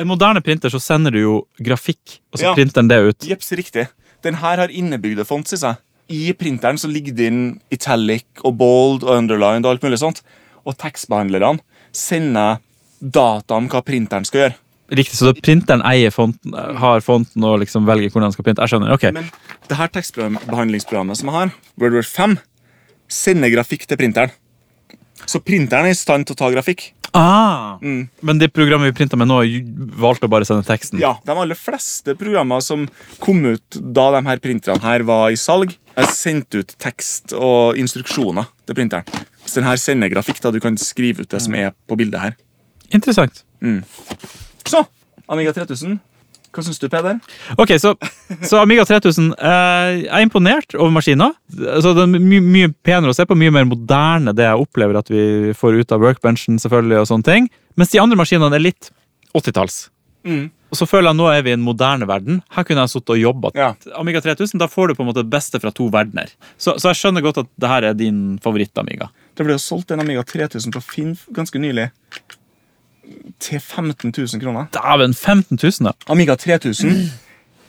[0.00, 2.54] En moderne printer så sender du jo grafikk, og så Ja.
[2.56, 3.28] printer den det ut.
[3.28, 3.88] Jeps, riktig.
[4.24, 5.76] Den her har innebygde font, syns seg.
[6.12, 10.20] I printeren så ligger det inn italic og bold og underlined og alt mulig sånt.
[10.68, 11.62] Og tekstbehandlerne
[11.96, 12.60] sender
[13.02, 14.58] data om hva printeren skal gjøre.
[14.92, 18.64] Riktig, så printeren eier fonten, har fonten og liksom velger hvordan den skal printe.
[18.64, 19.06] Jeg skjønner, ok.
[19.16, 19.30] Men
[19.70, 22.34] det her tekstbehandlingsprogrammet som jeg har, WordWord 5,
[23.12, 24.34] sender grafikk til printeren.
[25.24, 26.90] Så printeren er i stand til å ta grafikk.
[27.12, 28.08] Ah, Mm.
[28.22, 29.40] Men det programmet vi printa med nå,
[30.00, 31.00] valgte å bare sende teksten?
[31.02, 32.86] Ja, De aller fleste programmer som
[33.20, 37.78] kom ut da de her printerne her var i salg, er sendt ut tekst og
[37.80, 39.26] instruksjoner til printeren.
[39.44, 40.40] Så den her sender grafikk.
[40.42, 42.38] da Du kan skrive ut det som er på bildet her.
[42.92, 43.44] Interessant.
[43.60, 43.82] Mm.
[44.66, 44.84] Så,
[45.28, 45.98] Amiga 3000.
[46.52, 47.16] Hva syns du, Peder?
[47.56, 47.94] Ok, så,
[48.44, 51.32] så Amiga 3000 eh, Jeg er imponert over maskiner.
[51.56, 55.00] Altså, den er my mye penere å se på, mye mer moderne det jeg opplever
[55.00, 56.60] at vi får ut av workbenchen.
[56.60, 57.48] selvfølgelig og sånne ting.
[57.80, 58.92] Mens de andre maskinene er litt
[59.32, 59.86] 80-talls.
[60.28, 60.50] Mm.
[60.72, 62.38] Og så føler jeg nå er vi i en moderne verden.
[62.56, 63.50] Her kunne jeg sittet og jobba.
[63.58, 63.74] Ja.
[64.00, 66.30] Amiga 3000, da får du på en måte det beste fra to verdener.
[66.56, 69.10] Så, så jeg skjønner godt at det her er din favoritt-Amiga.
[69.36, 71.90] Det ble jo solgt en Amiga 3000 på Finn ganske nylig.
[73.42, 74.68] til 15 000 kroner.
[74.72, 75.92] Dæven, 15 000, ja.
[76.08, 77.10] Amiga 3000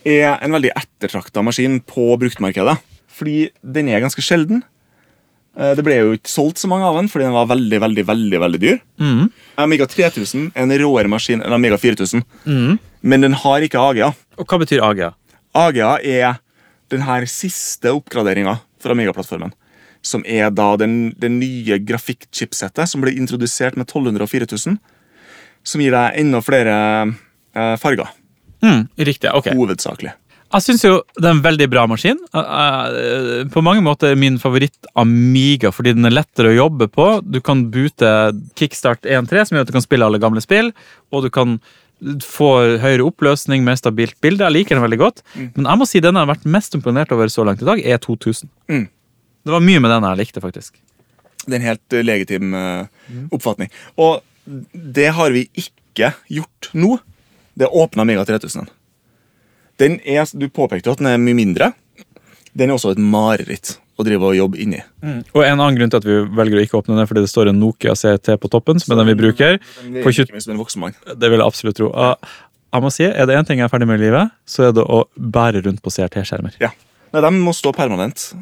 [0.06, 2.78] er en veldig ettertrakta maskin på bruktmarkedet.
[3.14, 4.64] Fordi den er ganske sjelden.
[5.58, 8.06] Eh, Det ble jo ikke solgt så mange av den, fordi den var veldig veldig,
[8.08, 8.80] veldig, veldig dyr.
[9.00, 9.28] Mhm.
[9.58, 12.24] Amiga 3000 er en råere maskin enn Amiga 4000.
[12.46, 12.80] Mhm.
[13.04, 14.14] Men den har ikke AGA.
[14.40, 15.12] Og hva betyr AGA?
[15.60, 16.40] AGA er
[16.94, 19.52] den her siste oppgraderinga for Amiga-plattformen.
[20.04, 24.80] Som er da den, det nye grafikkchipsettet som ble introdusert med 1200 og 4000.
[25.64, 26.76] Som gir deg enda flere
[27.56, 28.12] eh, farger,
[28.64, 29.50] Mm, riktig, ok.
[29.60, 30.14] hovedsakelig.
[30.54, 32.16] Jeg syns jo det er en veldig bra maskin.
[33.52, 37.08] På mange måter er min favoritt Amiga, fordi den er lettere å jobbe på.
[37.26, 38.12] Du kan boote
[38.56, 40.72] Kickstart 1.3, som gjør at du kan spille alle gamle spill.
[41.12, 41.58] Og du kan
[42.24, 42.50] få
[42.84, 44.44] høyere oppløsning, mer stabilt bilde.
[44.44, 45.22] Jeg liker den veldig godt.
[45.36, 47.84] Men jeg må si den jeg har vært mest imponert over så langt i dag,
[47.84, 48.50] er 2000.
[48.72, 48.88] Mm.
[49.44, 50.80] Det var mye med den jeg likte, faktisk.
[51.44, 52.86] Det er en helt eh, legitim uh,
[53.36, 53.72] oppfatning.
[54.00, 54.22] Og
[54.74, 56.98] det har vi ikke gjort nå.
[57.60, 58.72] Det åpna Amiga 3000.
[59.82, 61.72] Den er, du påpekte jo at den er mye mindre.
[62.54, 64.80] Den er også et mareritt å drive og jobbe inni.
[65.36, 67.52] Og en annen grunn til at vi velger å ikke åpne den, fordi det står
[67.52, 69.60] en Nokia CT på toppen, som er den vi bruker.
[69.84, 70.98] Den På er 20 ikke minst som en.
[71.14, 71.92] Det vil jeg absolutt tro.
[71.94, 72.16] Ah,
[72.74, 74.74] Jeg må si, Er det én ting jeg er ferdig med i livet, så er
[74.74, 76.58] det å bære rundt på CRT-skjermer.
[76.60, 76.72] Ja.
[77.14, 78.34] Nei, De må stå permanent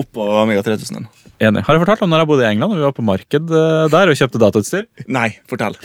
[0.00, 1.06] oppå Amiga 3000.
[1.40, 1.62] Enig.
[1.64, 3.84] Har jeg fortalt om når jeg bodde i England og vi var på marked eh,
[3.92, 4.84] der og kjøpte datautstyr?
[5.08, 5.76] Nei, fortell.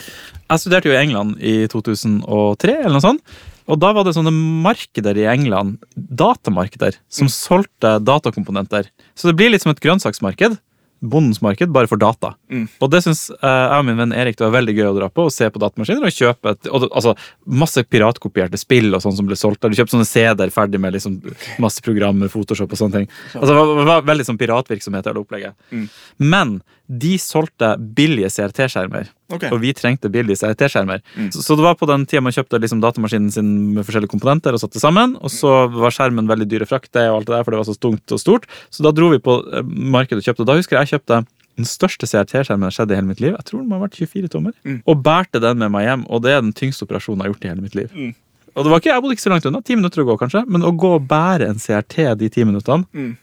[0.50, 3.22] Jeg studerte jo i England i 2003, eller noe sånt.
[3.66, 4.32] Og da var det sånne
[4.64, 8.90] markeder i England, datamarkeder, som solgte datakomponenter.
[9.18, 10.58] Så det blir litt som et grønnsaksmarked.
[11.04, 12.32] Bondens marked, bare for data.
[12.48, 12.64] Mm.
[12.80, 15.08] Og det syns eh, jeg og min venn Erik det var veldig gøy å dra
[15.12, 17.12] på og se på datamaskiner og kjøpe et, og, altså,
[17.44, 19.74] masse piratkopierte spill og sånn som ble solgt der.
[19.74, 21.18] Du kjøpte sånne CD-er ferdig med liksom,
[21.62, 23.10] masse programmer, Photoshop og sånne ting.
[23.34, 25.58] Altså, det var, var veldig sånn piratvirksomhet hele opplegget.
[25.68, 25.84] Mm.
[26.32, 29.08] Men de solgte billige CRT-skjermer.
[29.34, 29.50] Okay.
[29.50, 31.00] Og vi trengte billige CRT-skjermer.
[31.16, 31.30] Mm.
[31.34, 34.54] Så, så det var på den tida man kjøpte liksom datamaskinen sin med forskjellige komponenter
[34.54, 35.16] og satte sammen.
[35.18, 37.68] Og så var skjermen veldig dyr å frakte, og alt det der, for det var
[37.70, 38.46] så tungt og stort.
[38.70, 40.46] Så da dro vi på eh, markedet og kjøpte.
[40.46, 41.24] Da husker jeg jeg kjøpte
[41.56, 43.34] den største CRT-skjermen jeg skjedde i hele mitt liv.
[43.34, 44.54] Jeg tror den må ha vært 24 tommer.
[44.62, 44.78] Mm.
[44.86, 47.46] Og bærte den med meg hjem, og det er den tyngste operasjonen jeg har gjort
[47.48, 47.90] i hele mitt liv.
[47.96, 48.14] Mm.
[48.56, 50.44] Og det var ikke, Jeg bodde ikke så langt unna, ti minutter å gå kanskje,
[50.48, 53.16] men å gå og bære en CRT de ti minuttene, Mm.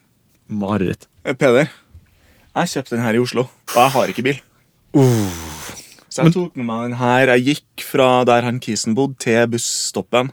[0.49, 1.07] mareritt.
[1.25, 1.69] Eh, Peder,
[2.53, 4.39] jeg kjøpte den her i Oslo, og jeg har ikke bil.
[6.13, 7.31] Så jeg tok med meg den her.
[7.33, 10.29] Jeg gikk fra der han kisen bodde, til busstoppen.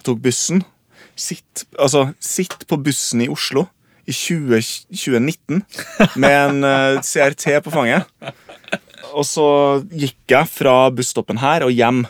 [0.00, 0.64] Jeg tok bussen.
[1.14, 3.68] Sitt, altså, sitt på bussen i Oslo
[4.04, 4.58] i 20,
[4.90, 5.62] 2019
[6.20, 8.10] med en uh, CRT på fanget.
[9.14, 9.46] Og så
[9.94, 12.02] gikk jeg fra busstoppen her og hjem.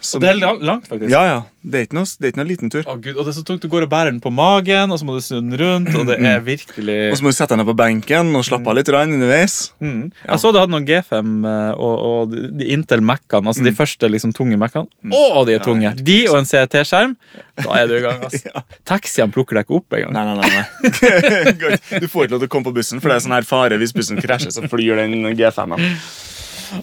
[0.00, 1.10] Så, Det er langt, faktisk.
[1.10, 1.42] ja, ja.
[1.66, 2.84] Det er ikke noe, det er ikke noe liten tur.
[2.86, 3.64] Å Gud, og det er så tungt.
[3.64, 5.88] Du går og bærer den på magen, og så må du snu den rundt.
[5.98, 8.70] Og det er virkelig Og så må du sette den ned på benken og slappe
[8.70, 9.72] av litt grann underveis.
[9.82, 10.04] mm.
[10.28, 11.10] Jeg så du hadde noen G5
[11.50, 13.50] eh, og, og de Intel Mac-ene.
[13.50, 14.86] Altså de første liksom tunge Mac-ene.
[15.10, 15.90] Å, de er tunge!
[16.06, 17.16] De og en CT-skjerm.
[17.64, 18.22] Da er du i gang.
[18.28, 18.44] Altså.
[18.54, 18.62] Ja.
[18.86, 20.14] Taxiene plukker deg ikke opp engang.
[20.14, 21.74] Nei, nei, nei, nei.
[22.02, 23.78] Du får ikke lov til å komme på bussen, for det er sånn her fare
[23.80, 24.54] hvis bussen krasjer.
[24.54, 25.90] Så flyr den G5-en.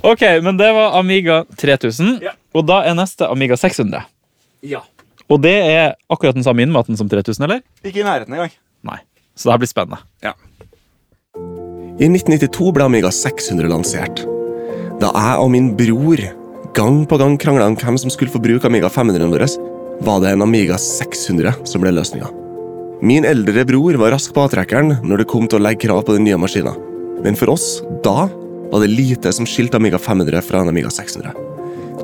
[0.02, 2.20] Ok, men det var Amiga 3000.
[2.24, 2.34] Ja.
[2.56, 4.06] Og da er neste Amiga 600.
[4.64, 4.84] Ja.
[5.32, 7.64] Og det er akkurat den samme innmaten som 3000, eller?
[7.84, 8.54] Ikke i nærheten engang.
[8.86, 9.00] Nei.
[9.36, 10.02] Så det her blir spennende.
[10.24, 10.36] Ja.
[11.94, 14.24] I 1992 ble Amiga 600 lansert.
[15.02, 16.22] Da jeg og min bror
[16.74, 19.46] gang på gang krangla om hvem som skulle få bruke Amiga 500-en vår,
[20.04, 22.30] var det en Amiga 600 som ble løsninga.
[23.04, 26.16] Min eldre bror var rask på avtrekkeren når det kom til å legge krav på
[26.16, 26.72] den nye maskina.
[27.24, 28.30] Men for oss, da,
[28.74, 31.34] var det lite som skilte Amiga 500 fra en Amiga 600.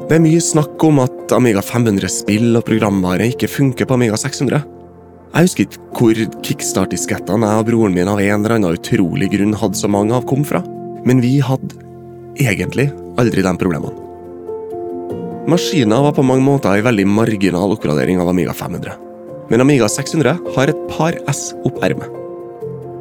[0.09, 4.61] Det er mye snakk om at Amiga 500-spill og programvare ikke funker på Amiga 600.
[5.33, 9.57] Jeg husker ikke hvor kickstart-diskettene jeg og broren min av en eller annen utrolig grunn
[9.57, 10.61] hadde så mange av, kom fra.
[11.09, 11.73] Men vi hadde
[12.37, 14.05] egentlig aldri de problemene.
[15.49, 18.93] Maskiner var på mange måter en veldig marginal oppgradering av Amiga 500.
[19.49, 22.18] Men Amiga 600 har et par S opp ermet.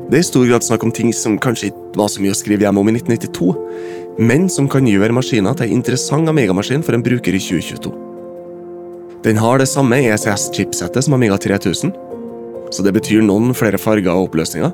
[0.09, 2.37] Det er i stor grad snakk om ting som kanskje ikke var så mye å
[2.39, 3.49] skrive hjemme om i 1992,
[4.25, 7.93] men som kan gjøre maskiner til en interessant Amiga-maskin for en bruker i 2022.
[9.27, 11.93] Den har det samme ECS-chipsettet som Amiga 3000,
[12.73, 14.73] så det betyr noen flere farger og oppløsninger.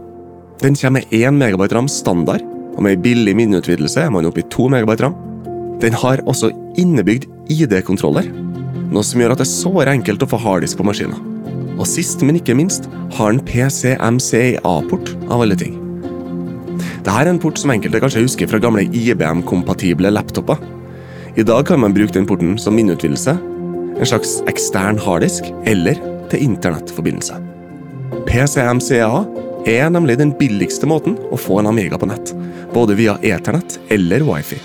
[0.63, 2.47] Den kommer med 1 MB ram standard,
[2.79, 5.19] og med en billig minneutvidelse er man oppe i 2 MB ram.
[5.83, 8.31] Den har også innebygd ID-kontroller,
[8.87, 11.34] noe som gjør at det er såre enkelt å få harddisk på maskina.
[11.75, 15.81] Og sist, men ikke minst, har den PCMCIA-port, av alle ting.
[17.05, 20.61] Dette er en port som enkelte kanskje husker fra gamle IBM-kompatible laptoper.
[21.37, 23.35] I dag kan man bruke den porten som minneutvidelse,
[23.95, 25.99] en slags ekstern harddisk eller
[26.33, 27.37] til internettforbindelse.
[28.29, 29.25] PCMCA
[29.69, 32.33] er nemlig den billigste måten å få en Amiga på nett,
[32.75, 34.61] både via Ethernet eller wifi.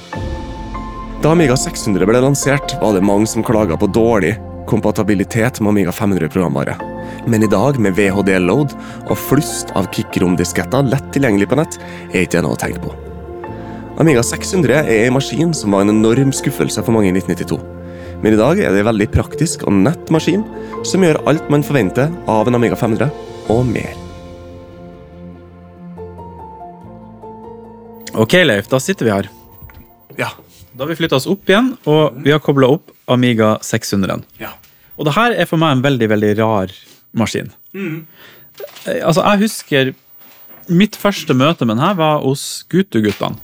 [1.24, 4.38] Da Amiga 600 ble lansert, var det mange som klaga på dårlig
[4.70, 6.89] kompatibilitet med Amiga 500-programvare.
[7.28, 8.74] Men i dag, med VHD Load
[9.10, 11.80] og flust av kickrom-disketter lett tilgjengelig på nett,
[12.14, 12.94] er ikke det noe å tenke på.
[14.00, 17.60] Amiga 600 er en maskin som var en enorm skuffelse for mange i 1992.
[18.24, 20.46] Men i dag er det en veldig praktisk og nett maskin
[20.88, 23.10] som gjør alt man forventer av en Amiga 500,
[23.50, 23.96] og mer.
[28.20, 29.30] Ok, Leif, da sitter vi her.
[30.20, 30.32] Ja.
[30.72, 34.24] Da har vi flytta oss opp igjen, og vi har kobla opp Amiga 600.
[34.40, 34.56] ja.
[35.00, 36.72] Og det her er for meg en veldig, veldig rar
[37.18, 37.52] maskin.
[37.74, 38.06] Mm.
[39.00, 39.92] Altså, jeg husker
[40.70, 43.40] Mitt første møte med den her var hos Gutu-guttene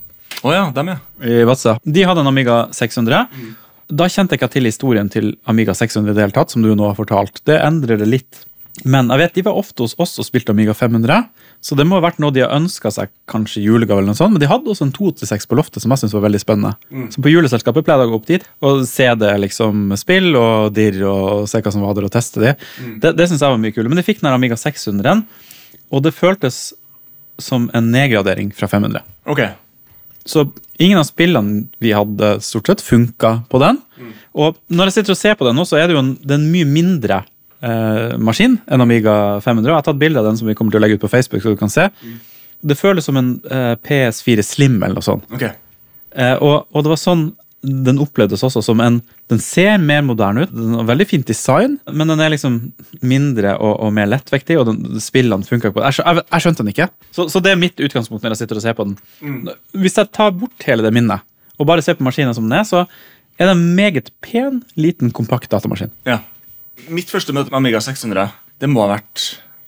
[0.45, 0.97] Å ja, dem, ja.
[1.25, 1.77] i Vadsø.
[1.81, 3.23] De hadde en Amiga 600.
[3.89, 6.69] Da kjente jeg ikke til historien til Amiga 600 i det hele tatt, som du
[6.77, 7.41] nå har fortalt.
[7.49, 8.43] Det endrer det litt.
[8.83, 11.29] Men jeg vet de var ofte hos oss og spilte Amiga 500,
[11.63, 14.35] så det må ha vært noe de har ønska seg, kanskje julegave eller noe sånt.
[14.35, 16.73] Men de hadde også en 286 på loftet som jeg syntes var veldig spennende.
[17.13, 20.75] Så på juleselskapet pleide jeg å gå opp dit og se det liksom spill og
[20.75, 22.55] dirr og se hva som var der, og teste de.
[23.01, 23.89] Det, det syns jeg var mye kult.
[23.89, 25.23] Men de fikk den Amiga 600-en,
[25.95, 26.73] og det føltes
[27.41, 29.05] som en nedgradering fra 500.
[29.31, 29.45] Ok.
[30.25, 30.47] Så
[30.81, 33.79] ingen av spillene vi hadde, stort sett funka på den.
[34.35, 36.35] Og når jeg sitter og ser på den nå, så er det jo en, det
[36.35, 37.23] er en mye mindre
[37.65, 39.69] eh, maskin en Amiga 500.
[39.71, 41.43] Jeg har tatt bilde av den som vi kommer til å legge ut på Facebook.
[41.43, 41.89] så du kan se.
[42.65, 45.25] Det føles som en eh, PS4 Slim eller noe sånt.
[45.33, 45.49] ok.
[46.15, 47.25] Eh, og, og det var sånn
[47.65, 51.79] den opplevdes også som en Den ser mer moderne ut, den har veldig fint design,
[51.89, 52.59] men den er liksom
[53.01, 55.81] mindre og, og mer lettvektig, og den, spillene funka ikke på.
[55.87, 56.87] Jeg, jeg, jeg skjønte den ikke.
[57.09, 59.49] Så, så det er mitt utgangspunkt når jeg sitter og ser på den.
[59.81, 61.25] Hvis jeg tar bort hele det minnet,
[61.57, 62.83] og bare ser på maskinen som den er, så
[63.41, 65.89] er det en meget pen, liten, kompakt datamaskin.
[66.05, 66.19] Ja.
[66.91, 69.25] Mitt første møte med Amiga 600 Det må ha vært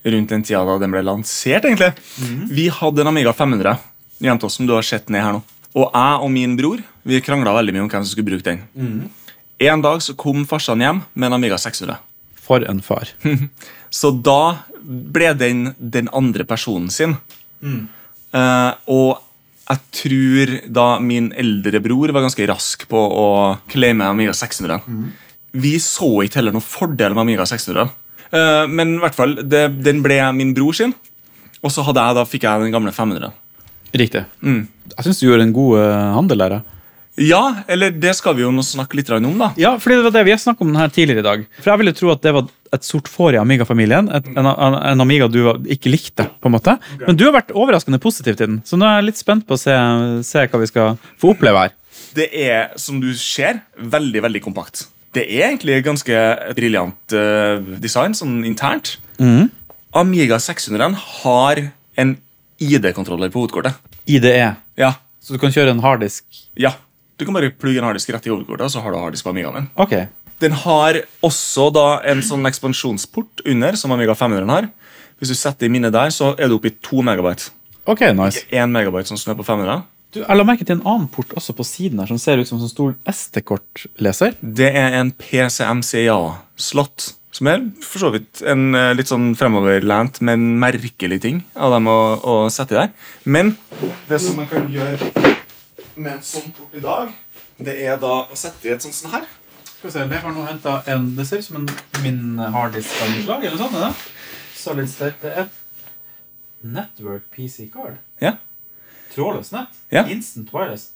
[0.07, 1.65] rundt den tida da den ble lansert.
[1.65, 1.93] egentlig
[2.53, 3.77] Vi hadde en Amiga 500
[4.23, 5.41] Jenta som du har sett ned her nå.
[5.77, 8.63] Og jeg og min bror Vi krangla veldig mye om hvem som skulle bruke den.
[9.59, 11.97] En dag så kom farsan hjem med en Amiga 600.
[12.47, 13.09] For en far.
[13.89, 17.15] Så da ble den den andre personen sin.
[17.63, 19.23] Eh, og
[19.67, 23.25] jeg tror da min eldre bror var ganske rask på å
[23.71, 24.79] claime Amiga 600.
[25.57, 27.89] Vi så ikke heller noen fordel med Amiga 600.
[28.31, 30.93] Eh, men i hvert fall, det, den ble min bror sin.
[31.63, 33.31] Og så jeg, da fikk jeg den gamle 500.
[33.97, 34.25] Riktig.
[34.43, 36.57] Jeg syns du gjorde en god eh, handel der.
[37.17, 37.41] ja.
[37.67, 39.51] Eller det skal vi jo nå snakke litt om, da.
[39.57, 41.45] Ja, fordi det var det vi har snakket om den her tidligere i dag.
[41.63, 44.09] For jeg ville tro at det var et sort får i Amiga-familien.
[44.11, 45.39] En, en, en Amiga du
[45.71, 46.75] ikke likte, på en måte.
[47.05, 49.55] Men du har vært overraskende positiv til den, så nå er jeg litt spent på
[49.55, 49.73] å se,
[50.27, 51.75] se hva vi skal få oppleve her.
[52.17, 54.85] Det er, som du ser, veldig, veldig kompakt.
[55.17, 56.17] Det er egentlig ganske
[56.57, 58.99] briljant uh, design, sånn internt.
[59.97, 61.61] Amiga 600 har
[61.97, 62.11] en
[62.61, 63.79] ID-kontroller på hovedkortet.
[64.05, 64.51] IDE.
[64.77, 64.91] Ja.
[65.23, 66.27] Så du kan kjøre en harddisk.
[66.55, 66.75] ja.
[67.17, 69.31] Du kan bare plugge en harddisk rett i hovedkortet, og så har du harddisk på
[69.33, 69.69] Amigaen din.
[69.81, 69.95] Ok.
[70.37, 74.67] Den har også da en sånn ekspansjonsport under, som Amiga 500 har.
[75.17, 77.49] Hvis du setter i minnet der, så er du oppe i 2 megabyte.
[77.89, 78.43] Ok, nice.
[78.53, 79.81] 1 megabyte som er på 500.
[80.17, 82.49] Du, jeg la merke til en annen port også på siden her, som ser ut
[82.49, 84.37] som en sånn stor SD-kortleser.
[84.41, 87.11] Det er en PCMCA-slott.
[87.37, 91.89] Som er for så vidt en eh, litt sånn fremoverlent, men merkelig ting av dem
[91.91, 92.95] å, å sette der.
[93.29, 93.53] Men
[94.09, 95.11] det som man kan gjøre
[95.93, 97.13] med en sånn port i dag,
[97.61, 99.29] det er da å sette i et sånt sånn her.
[99.67, 101.69] Skal vi se, jeg har nå hentet en, Det ser ut som en
[102.01, 103.93] min harddisk av noe slag, eller sånn, det?
[104.57, 105.21] Solid state.
[105.21, 105.53] Det er
[106.65, 108.01] Network PC card.
[108.23, 108.39] Ja.
[109.17, 109.77] Trådløst nett.
[109.93, 110.05] Ja.
[110.13, 110.91] Instant wireless.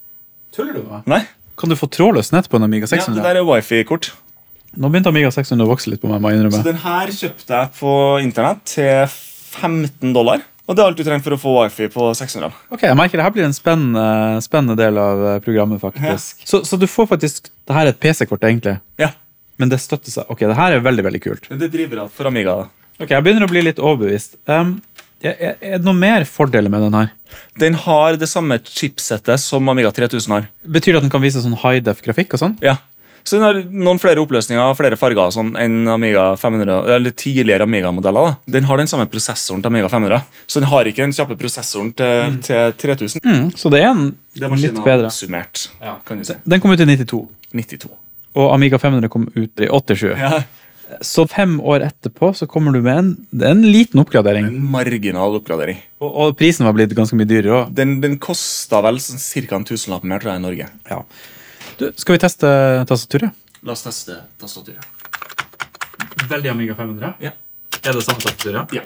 [0.54, 1.08] Tuller du med meg?
[1.10, 1.22] Nei?
[1.58, 3.10] Kan du få trådløst nett på en Amiga 600?
[3.10, 4.12] Ja, det der er wifi-kort.
[4.78, 6.22] Nå begynte Amiga 600 å vokse litt på meg.
[6.22, 6.62] må jeg Så innrømme.
[6.64, 7.92] den her kjøpte jeg på
[8.24, 9.12] internett til
[9.58, 10.40] 15 dollar.
[10.70, 12.52] Og det er alt du trenger for å få wifi på 600.
[12.70, 15.80] Ok, jeg merker Det her blir en spennende, spennende del av eh, programmet.
[15.82, 16.46] faktisk.
[16.48, 19.10] Så, så du får faktisk Det her er et PC-kort, egentlig, Ja,
[19.58, 20.24] men det støtter seg.
[20.30, 21.48] Ok, det her er veldig veldig kult.
[21.50, 22.54] Det driver alt for Amiga.
[22.62, 22.68] da.
[23.02, 24.36] Ok, Jeg begynner å bli litt overbevist.
[24.46, 24.80] Um,
[25.22, 27.10] er, det noe mer fordeler med den her?
[27.60, 30.48] Den har det samme chipsettet som Amiga 3000 har.
[30.66, 32.56] Betyr det at den kan vise sånn high def-grafikk og sånn?
[32.64, 32.78] Ja.
[33.22, 37.68] Så den har noen flere oppløsninger og flere farger sånn enn Amiga 500, eller tidligere
[37.68, 38.36] Amiga-modeller.
[38.50, 41.92] Den har den samme prosessoren til Amiga 500, så den har ikke den kjappe prosessoren
[41.98, 43.22] til, til 3000.
[43.22, 45.12] Mm, så det er en Det er litt bedre.
[45.14, 45.98] Summert, ja.
[46.06, 46.34] kan du si.
[46.42, 47.22] Den kom ut i 92,
[47.54, 47.92] 92.
[48.34, 50.08] og Amiga 500 kom ut i 87.
[50.18, 50.42] Ja,
[51.00, 54.48] Så fem år etterpå så kommer du med en, det er en liten oppgradering.
[54.50, 55.78] En marginal oppgradering.
[56.02, 57.76] Og, og prisen var blitt ganske mye dyrere òg.
[57.78, 59.60] Den, den kosta vel sånn ca.
[59.60, 60.68] en tusenlapp mer, tror jeg, i Norge.
[60.90, 61.00] Ja.
[61.78, 62.50] Du, skal vi teste
[62.90, 63.38] tastaturet?
[63.62, 64.82] La oss teste tastaturet.
[66.28, 67.14] Veldig Amiga 500.
[67.22, 67.32] Ja.
[67.82, 68.74] Er det samme tastaturet?
[68.76, 68.84] Ja.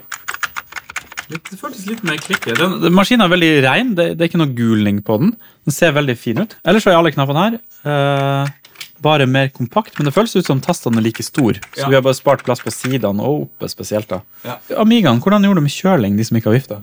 [1.26, 2.54] Litt, det føltes litt mer klikke.
[2.54, 3.94] Den, den maskinen er veldig rein.
[3.98, 5.32] Det, det er ikke noe gulning på den.
[5.66, 6.54] Den ser veldig fin ut.
[6.62, 8.52] Ellers så er alle knappene her eh,
[9.02, 11.60] bare mer kompakt, men det føles ut som tastene er like store.
[11.74, 11.88] Så Ja.
[11.88, 14.08] vi har bare spart plass på sidene og oppe spesielt.
[14.08, 14.20] da.
[14.44, 14.56] Ja.
[14.78, 16.82] Amigaen, hvordan gjorde de med kjøling, de som ikke har vifte?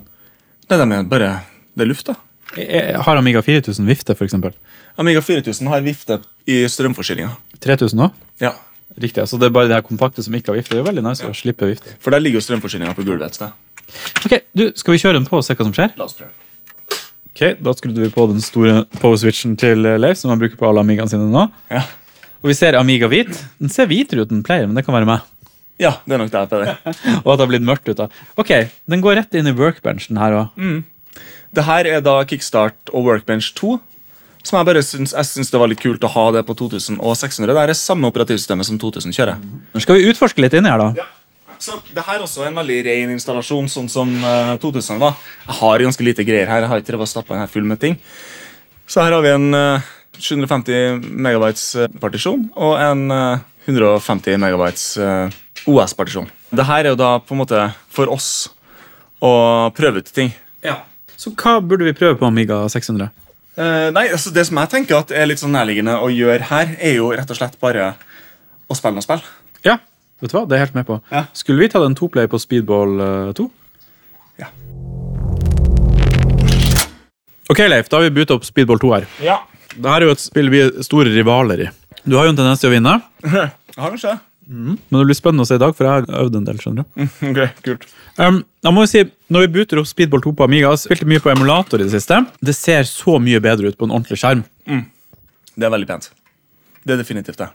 [0.68, 1.42] Det de er bare
[1.76, 2.12] Det er lufta.
[2.14, 2.62] da.
[2.62, 4.34] Eh, Har Amiga 4000 vifte, f.eks.?
[4.98, 7.36] Amiga 4000 har vifte i strømforsyninga.
[7.60, 8.12] 3000 òg?
[8.40, 8.52] Ja.
[8.96, 9.18] Riktig.
[9.22, 10.70] altså Det er bare det her kompakte som ikke har vifte.
[10.70, 11.96] Det er jo veldig nice å slippe vifte.
[11.98, 13.50] For der ligger jo strømforsyninga på gulvet et sted.
[14.24, 15.96] Ok, du, Skal vi kjøre den på og se hva som skjer?
[15.98, 16.30] La oss prøve.
[17.34, 20.68] Ok, Da skrudde vi på den store power-switchen til eh, Leif, som han bruker på
[20.68, 21.50] alle Amigaene sine nå.
[21.70, 21.82] Ja.
[22.44, 23.32] Og vi ser Amiga hvit.
[23.56, 25.24] Den ser hvitere ut enn Player, men det kan være meg.
[25.80, 26.42] ja, det er nok det.
[26.50, 26.74] Peder.
[27.24, 28.12] Og at det har blitt mørkt ut av.
[28.36, 28.52] Ok,
[28.86, 30.84] Den går rett inn i workbenchen her òg.
[31.54, 33.78] Det her er da Kickstart og Workbench 2.
[34.44, 37.48] Som Jeg bare syns, jeg syns det var litt kult å ha det på 2600.
[37.48, 39.40] Det er Det er samme operativsystemet som 2000 kjører.
[39.72, 41.06] Nå skal vi utforske litt inni her, da.
[41.64, 45.16] Så det her er også en veldig ren installasjon, sånn som eh, 2000 var.
[45.46, 46.66] Jeg har ganske lite greier her.
[46.66, 47.96] Jeg har ikke og stappet den her full med ting.
[48.84, 49.86] Så her har vi en eh,
[50.18, 55.34] 750 megabytes eh, partisjon og en eh, 150 megabytes eh,
[55.70, 56.28] OS-partisjon.
[56.54, 57.60] Det her er jo da på en måte
[57.92, 58.30] for oss
[59.24, 59.34] å
[59.74, 60.32] prøve ut ting.
[60.64, 60.82] Ja.
[61.16, 63.08] Så hva burde vi prøve på Amiga 600?
[63.54, 66.74] Eh, nei, altså Det som jeg tenker at er litt sånn nærliggende å gjøre her,
[66.82, 67.92] er jo rett og slett bare
[68.66, 69.22] å spille noe spill.
[69.66, 69.78] Ja,
[70.20, 70.44] vet du hva?
[70.48, 70.98] Det er jeg helt med på.
[71.12, 71.26] Ja.
[71.36, 73.48] Skulle vi tatt en toplay på Speedball eh, 2?
[74.42, 74.50] Ja.
[77.52, 79.08] Ok, Leif, da har vi budt opp Speedball 2 her.
[79.22, 79.38] Ja.
[79.74, 81.70] Dette er jo et spill vi er store rivaler i.
[82.04, 83.50] Du har jo en tendens til å vinne, Jeg
[83.82, 84.74] har kanskje Mm.
[84.76, 86.58] men det blir spennende å se i dag, for jeg har øvd en del.
[86.60, 87.04] skjønner du.
[87.30, 87.86] Ok, kult.
[88.20, 89.00] Um, jeg må jo si,
[89.32, 91.86] Når vi booter opp Speedball 2 på Amiga, jeg har spilt mye på emulator i
[91.86, 92.18] det siste.
[92.44, 94.42] Det ser så mye bedre ut på en ordentlig skjerm.
[94.68, 96.10] Det er veldig pent.
[96.84, 97.48] Det er definitivt det.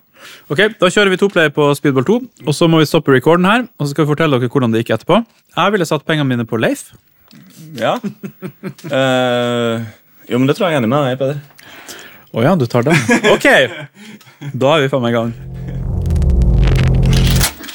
[0.50, 2.18] Ok, Da kjører vi toplay på Speedball 2,
[2.50, 3.68] og så må vi stoppe recorden her.
[3.78, 5.22] Og så skal vi fortelle dere hvordan det gikk etterpå.
[5.56, 6.88] Jeg ville satt pengene mine på Leif.
[7.78, 8.00] Ja.
[8.02, 9.86] uh,
[10.32, 11.38] jo, men det tror jeg jeg er enig med deg, Peder.
[12.34, 12.98] Å ja, du tar den.
[13.34, 13.46] Ok,
[14.54, 15.32] da er vi faen meg i gang.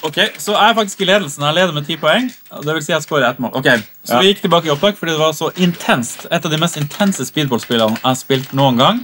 [0.04, 1.42] Ok, Så jeg er faktisk i ledelsen.
[1.48, 2.28] Jeg leder med ti poeng.
[2.62, 3.54] Det vil si jeg skårer ett mål.
[3.58, 3.66] Ok,
[4.04, 4.20] Så Ja.
[4.20, 6.26] vi gikk tilbake i opptak fordi det var så intenst.
[6.30, 9.00] Et av de mest intense speedballspillene jeg har spilt noen gang.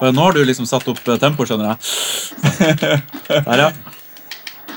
[0.00, 3.00] Nå har du liksom satt opp eh, tempo, skjønner jeg.
[3.46, 3.70] Der, ja.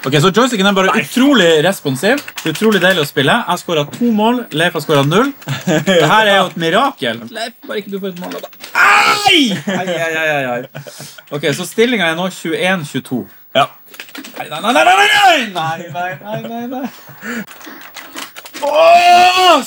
[0.05, 2.21] Ok, så Joysticken er bare utrolig responsiv.
[2.47, 3.33] Utrolig deilig å spille.
[3.49, 5.33] Jeg skåra to mål, Leif har skåra null.
[5.67, 7.19] Det her er jo et mirakel.
[7.35, 8.39] Leif, bare ikke du får et mål da.
[8.45, 8.49] det.
[8.79, 9.41] Ai!
[9.75, 10.62] Ai, ai, ai, ai.
[11.35, 13.25] Ok, Så stillinga er nå 21-22.
[13.57, 13.65] Ja.
[14.38, 15.39] Nei, nei, nei, nei, nei!
[15.57, 16.88] nei, nei, nei, nei, nei.
[18.63, 19.63] Oh!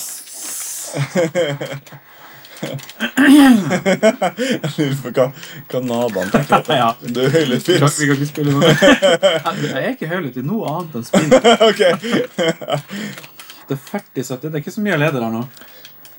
[2.62, 3.58] Åh!
[5.02, 5.26] hva,
[5.70, 6.74] hva naboene tenker.
[6.78, 6.90] Ja.
[7.02, 7.82] Du er høylytt fyr.
[7.82, 8.72] Vi kan ikke spille noe.
[9.62, 11.28] Jeg er ikke høylytt i noe annet enn spill.
[11.68, 11.82] Ok.
[13.68, 14.48] Det er 40-70.
[14.48, 15.42] Det er ikke så mye leder her nå.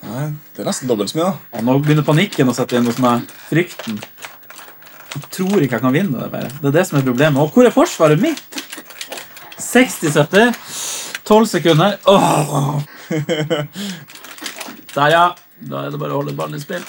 [0.04, 0.24] Nei,
[0.56, 1.34] det er nesten dobbelt så mye, da.
[1.56, 3.28] Ja, nå begynner panikken å sette inn hos meg.
[3.48, 4.00] Frykten.
[5.14, 6.30] Jeg tror ikke jeg kan vinne det.
[6.34, 6.50] bare.
[6.60, 7.40] Det er det som er problemet.
[7.44, 8.44] Og hvor er forsvaret mitt?
[9.62, 10.52] 60-70.
[11.24, 11.96] 12 sekunder.
[12.10, 12.82] Åh.
[14.94, 15.24] Der, ja.
[15.70, 16.84] Da er det bare å holde ballen i spill.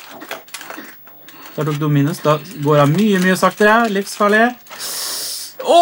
[1.55, 2.23] Der tok du minus.
[2.25, 3.85] Da går jeg mye, mye saktere.
[3.95, 4.49] Livsfarlig.
[5.65, 5.77] Å,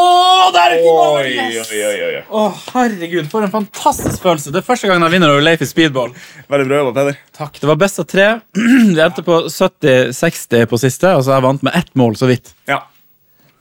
[0.55, 0.85] der er!
[0.87, 1.71] Oi, Yes!
[1.73, 1.81] oi,
[2.23, 4.53] oi, herregud, for en fantastisk følelse.
[4.55, 6.13] Det er første gangen jeg vinner over Leif i speedball.
[6.53, 7.19] Veldig bra jobba, Peder.
[7.35, 7.59] Takk.
[7.59, 8.29] Det var best av tre.
[8.95, 12.53] Vi endte på 70-60 på siste, altså jeg vant med ett mål, så vidt.
[12.71, 12.79] Ja.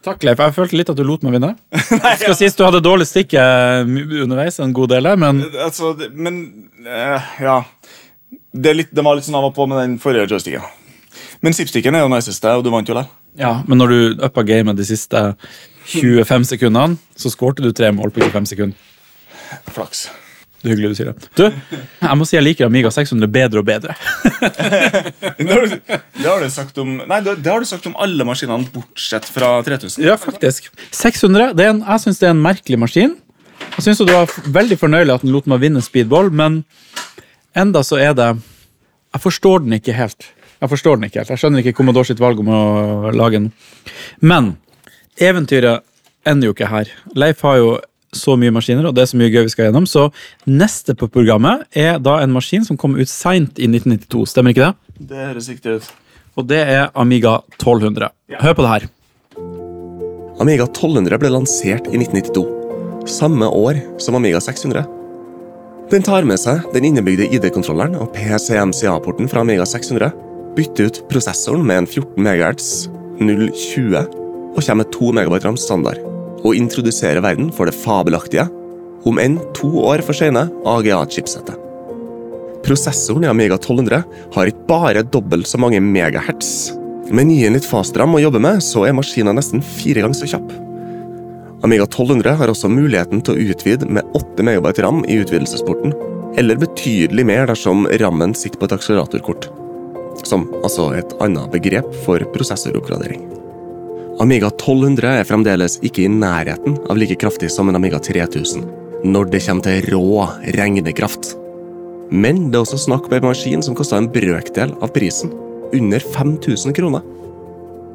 [0.06, 0.40] Takk, Leif.
[0.46, 1.56] Jeg følte litt at du lot meg vinne.
[2.22, 3.42] Skal sies du hadde dårlig stikke
[4.22, 6.42] underveis, en god del, men Altså, men
[6.86, 7.60] uh, Ja.
[8.52, 10.64] Det, litt, det var litt sånn av og på med den forrige joysticken.
[11.44, 13.12] Men zipsticken er jo niceste, og du vant jo der.
[13.40, 15.22] ja, men når du uppa gamet de siste
[15.92, 18.90] 25 sekundene, så skårte du tre mål på 25 sekunder.
[19.72, 20.10] Flaks.
[20.62, 21.30] Det er hyggelig du sier det.
[21.40, 23.96] Du, jeg må si jeg liker Amiga 600 bedre og bedre.
[25.42, 29.56] Det har, du, sagt om Nei, det, har du sagt om alle maskinene bortsett fra
[29.66, 30.04] 3000.
[30.06, 30.70] Ja, faktisk.
[30.94, 33.16] 600, det er en, jeg syns det er en merkelig maskin.
[33.74, 36.62] Jeg syns det var veldig fornøyelig at den lot meg vinne speedball, men
[37.56, 38.30] enda så er det
[39.12, 40.30] Jeg forstår den ikke helt.
[40.62, 41.30] Jeg forstår den ikke helt.
[41.34, 43.50] Jeg skjønner ikke Commodore sitt valg om å lage den.
[44.22, 44.54] Men
[45.20, 45.84] eventyret
[46.24, 46.92] ender jo ikke her.
[47.18, 47.72] Leif har jo
[48.16, 50.10] så mye maskiner, og det er så mye gøy vi skal gjennom, så
[50.48, 54.26] neste på programmet er da en maskin som kom ut seint i 1992.
[54.34, 54.96] Stemmer ikke det?
[55.12, 55.92] Det høres riktig ut.
[56.40, 58.12] Og det er Amiga 1200.
[58.40, 58.90] Hør på det her.
[60.42, 62.46] Amiga 1200 ble lansert i 1992,
[63.12, 65.01] samme år som Amiga 600.
[65.92, 70.14] Den tar med seg den innebygde ID-kontrolleren og PCMCA-porten fra Amiga 600,
[70.56, 72.70] bytter ut prosessoren med en 14 MHz
[73.20, 76.00] 020 og kommer med 2 MB ram standard,
[76.48, 78.48] og introduserer verden for det fabelaktige,
[79.04, 81.60] om enn to år for sene, AGA-chipsettet.
[82.64, 84.04] Prosessoren i Amiga 1200
[84.38, 86.72] har ikke bare dobbelt så mange megahertz.
[87.12, 90.36] Men gi den litt fastram å jobbe med, så er maskinen nesten fire ganger så
[90.38, 90.61] kjapp.
[91.62, 95.94] Amiga 1200 har også muligheten til å utvide med 8 MB ram i utvidelsesporten,
[96.42, 99.46] eller betydelig mer dersom rammen sitter på et akseleratorkort.
[100.26, 103.28] Som altså et annet begrep for prosessoroppgradering.
[104.22, 108.66] Amiga 1200 er fremdeles ikke i nærheten av like kraftig som en Amiga 3000
[109.06, 110.26] når det kommer til rå
[110.58, 111.36] regnekraft.
[112.12, 115.32] Men det er også snakk om en maskin som koster en brøkdel av prisen.
[115.74, 117.06] Under 5000 kroner.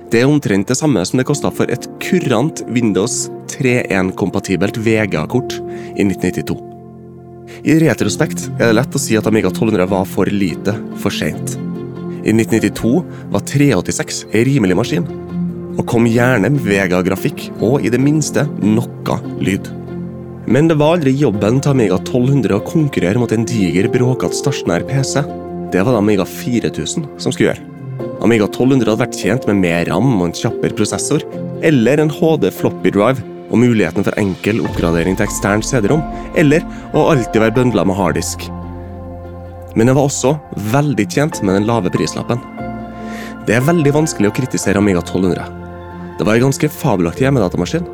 [0.06, 5.56] Det er omtrent det samme som det kosta for et kurant Windows 3.1-kompatibelt VGA-kort
[5.98, 6.54] i 1992.
[7.66, 11.56] I retrospekt er det lett å si at Amiga 1200 var for lite, for seint.
[12.22, 12.92] I 1992
[13.34, 15.10] var 386 ei rimelig maskin,
[15.74, 19.72] og kom gjerne med Vega-grafikk og i det minste noe lyd.
[20.46, 24.86] Men det var aldri jobben til Amiga 1200 å konkurrere mot en diger, bråkete stasjonær
[24.86, 25.18] PC.
[25.74, 27.75] Det var det Amiga 4000 som skulle gjøre.
[28.26, 31.22] Amiga 1200 hadde vært tjent med mer ram og en kjappere prosessor,
[31.62, 36.02] eller en HD floppy drive og muligheten for enkel oppgradering til eksternt CD-rom,
[36.34, 38.48] eller å alltid være bøndla med harddisk.
[39.78, 40.34] Men jeg var også
[40.74, 42.42] veldig tjent med den lave prislappen.
[43.46, 45.46] Det er veldig vanskelig å kritisere Amiga 1200.
[46.18, 47.86] Det var en ganske fabelaktig hjemmedatamaskin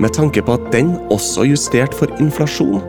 [0.00, 2.80] med tanke på at den, også justert for inflasjon,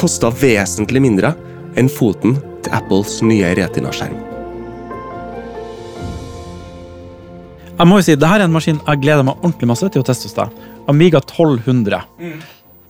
[0.00, 1.34] kosta vesentlig mindre
[1.76, 4.33] enn foten til Apples nye Retina-skjerm.
[7.74, 10.02] Jeg må jo si, det her er en maskin jeg gleder meg ordentlig masse til
[10.02, 10.58] å teste hos deg.
[10.90, 12.04] Amiga 1200.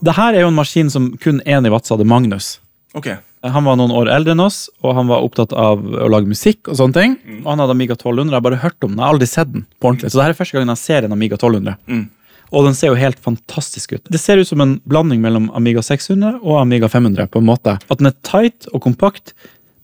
[0.05, 2.59] Dette er jo en maskin som kun én i Vadsø hadde Magnus.
[2.93, 3.17] Okay.
[3.41, 6.69] Han var noen år eldre enn oss, og han var opptatt av å lage musikk.
[6.69, 7.15] Og sånne ting.
[7.41, 8.29] Og han hadde Amiga 1200.
[8.29, 10.11] Jeg har bare hørt om den, jeg har aldri sett den på ordentlig.
[10.13, 11.81] Så det her er første gangen jeg ser en Amiga 1200.
[11.89, 12.05] Mm.
[12.53, 14.05] Og den ser jo helt fantastisk ut.
[14.13, 17.33] Det ser ut som en blanding mellom Amiga 600 og Amiga 500.
[17.33, 17.77] på en måte.
[17.89, 19.33] At den er tight og kompakt,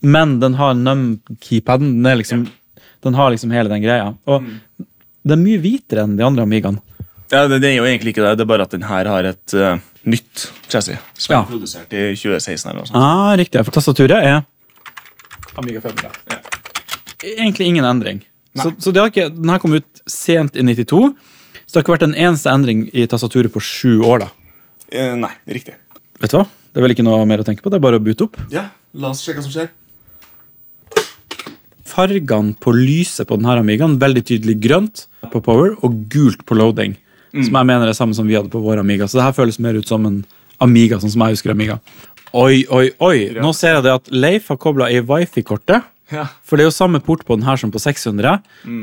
[0.05, 1.97] men den har num-keypaden.
[2.05, 2.45] Den, liksom,
[3.01, 4.13] den har liksom hele den greia.
[4.29, 4.45] Og
[5.23, 6.81] den er mye hvitere enn de andre Amigaene.
[7.31, 8.37] Ja, det, det er jo egentlig ikke det.
[8.39, 10.97] Det er bare at den her har et uh, nytt chassis.
[11.15, 11.41] Som Ja.
[11.43, 12.97] er produsert i 2016 eller noe sånt.
[12.99, 13.61] Ah, riktig.
[13.67, 14.41] For tastaturet er
[15.61, 16.11] Amiga 500.
[17.23, 18.21] Egentlig ingen endring.
[18.57, 21.13] Så, så det har ikke, den her kom ut sent i 92,
[21.63, 24.25] så det har ikke vært en eneste endring i tastaturet på sju år.
[24.25, 24.29] da.
[24.91, 25.77] Eh, nei, riktig.
[26.19, 26.45] Vet du hva?
[26.71, 28.35] Det er vel ikke noe mer å tenke på, det er bare å bute opp.
[28.51, 29.69] Ja, La oss sjekke hva som skjer.
[31.91, 36.95] Fargene på lyset på denne Amigaen, veldig tydelig grønt på power og gult på loading.
[37.31, 39.07] Som jeg mener er samme som vi hadde på vår Amiga.
[39.07, 40.21] Så det her føles mer ut som en
[40.61, 41.79] Amiga, sånn som jeg husker Amiga.
[42.37, 43.17] Oi, oi, oi!
[43.43, 45.87] Nå ser jeg det at Leif har kobla i wifi-kortet.
[46.11, 46.25] Ja.
[46.43, 48.39] For det er jo samme port på den her som på 600.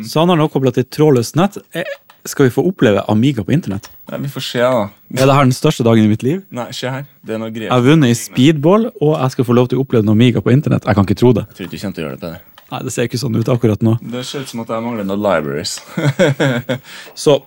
[0.09, 1.59] Så han har nå kobla til trådløst nett.
[1.77, 1.89] Eh,
[2.29, 3.87] Skal vi få oppleve Amiga på internett?
[4.11, 4.89] Nei, vi får se, da.
[5.17, 6.43] Er det her den største dagen i mitt liv?
[6.53, 7.07] Nei, se her.
[7.25, 9.85] Det er noe Jeg har vunnet i speedball, og jeg skal få lov til å
[9.87, 10.85] oppleve en Amiga på internett.
[10.89, 11.47] Jeg kan ikke tro det.
[11.53, 12.41] Jeg tror ikke du kommer til å gjøre det bedre.
[12.71, 13.95] Nei, Det ser ikke sånn ut akkurat nå.
[14.03, 15.79] Det ser ut som at jeg mangler noen libraries.
[17.25, 17.39] Så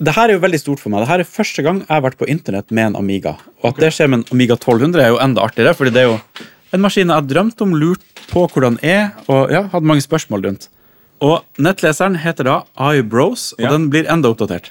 [0.00, 1.02] det her er jo veldig stort for meg.
[1.04, 3.34] Det her er første gang jeg har vært på internett med en Amiga.
[3.60, 6.08] Og at det skjer med en Amiga 1200 er jo enda artigere, fordi det er
[6.14, 6.18] jo
[6.72, 10.46] en maskin jeg har drømt om, lurt på hvordan er, og ja, hadde mange spørsmål
[10.48, 10.68] rundt.
[11.20, 12.56] Og nettleseren heter da
[12.96, 13.72] iBros, og Ja.
[13.74, 14.70] den blir enda oppdatert.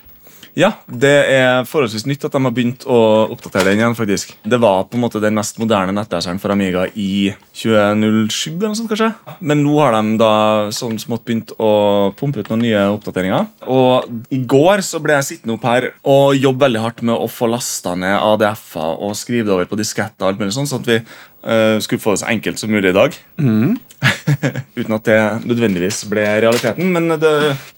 [0.59, 2.97] Ja, det er forholdsvis nytt at de har begynt å
[3.31, 3.95] oppdatere den igjen.
[3.95, 4.33] faktisk.
[4.43, 8.57] Det var på en måte den mest moderne nettleseren for Amiga i 2007.
[8.57, 9.13] eller noe sånt kanskje.
[9.39, 10.33] Men nå har de da
[10.75, 13.47] sånn smått begynt å pumpe ut noen nye oppdateringer.
[13.71, 17.31] Og i går så ble jeg sittende opp her og jobbe veldig hardt med å
[17.31, 20.83] få lasta ned ADF-er og skrive det over på disketter, og alt mulig sånn, sånn
[20.83, 20.99] at vi
[21.43, 23.15] eh, skulle få det så enkelt som mulig i dag.
[24.79, 27.33] Uten at det nødvendigvis ble realiteten, men det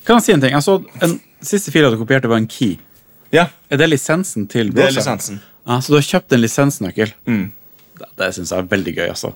[0.06, 0.56] Kan jeg si en ting?
[0.56, 2.78] Jeg så en siste fil du kopierte, var en key.
[3.32, 5.40] Ja, Er det lisensen til det er lisensen.
[5.68, 7.14] Ja, så du har kjøpt en lisensnøkkel?
[7.30, 7.46] Mm.
[8.02, 9.32] Det, det syns jeg er veldig gøy, altså.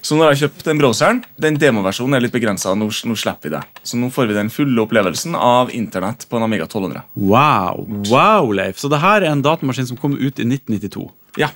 [0.00, 1.20] Så nå har jeg kjøpt den browseren.
[1.40, 2.72] Den demoversjonen er litt begrensa.
[2.78, 3.62] Nå, nå slipper vi det.
[3.86, 7.04] Så nå får vi den fulle opplevelsen av internett på en Amiga 1200.
[7.20, 8.80] Wow, wow, Leif.
[8.80, 11.08] Så det her er en datamaskin som kom ut i 1992.
[11.42, 11.50] Ja.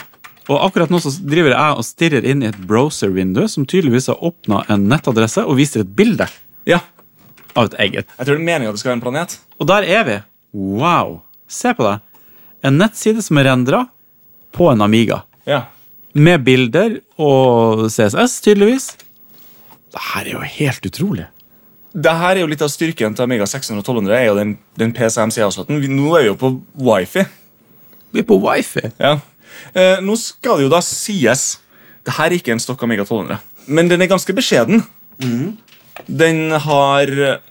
[0.51, 4.23] Og akkurat nå så driver jeg og stirrer inn i et browser-vindu som tydeligvis har
[4.27, 6.27] åpna en nettadresse og viser et bilde
[6.67, 6.81] ja.
[7.55, 7.99] av et egg.
[8.03, 9.37] Jeg tror det er meningen at det skal være en planet.
[9.63, 10.17] Og der er vi.
[10.59, 11.21] Wow.
[11.47, 12.01] Se på det.
[12.67, 13.85] En nettside som er rendra
[14.57, 15.23] på en Amiga.
[15.47, 15.69] Ja.
[16.19, 18.91] Med bilder og CSS, tydeligvis.
[19.95, 21.31] Det her er jo helt utrolig.
[21.91, 24.19] Det her er jo litt av styrken til Amiga 600 og 1200.
[24.19, 25.79] er jo den, den PCMC-avslåtten.
[25.95, 26.53] Nå er vi jo på
[26.87, 27.25] wifi.
[28.11, 28.91] Vi er på wifi.
[28.99, 29.17] Ja.
[29.75, 31.59] Eh, nå skal det jo da sies
[32.07, 33.39] Det her er ikke en stokk Amiga 1200,
[33.69, 34.83] men den er ganske beskjeden.
[36.09, 37.11] Den har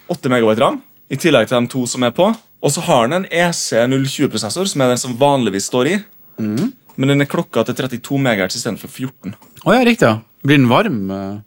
[0.10, 0.80] 8 MB ram,
[1.10, 2.32] i tillegg til de to som er på.
[2.60, 5.98] Og så har den en E EC020-prosessor, som er den som vanligvis står i.
[6.40, 9.36] Men den er klokka til 32 MHz istedenfor 14.
[9.66, 10.08] Oh, ja, riktig.
[10.10, 10.18] ja.
[10.44, 11.12] Blir den varm?
[11.12, 11.38] eh?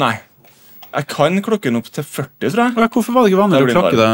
[0.00, 0.14] Nei.
[0.92, 2.74] Jeg kan klokke den opp til 40, tror jeg.
[2.78, 4.08] Ja, Hvorfor var det ikke vanlig å klokke det?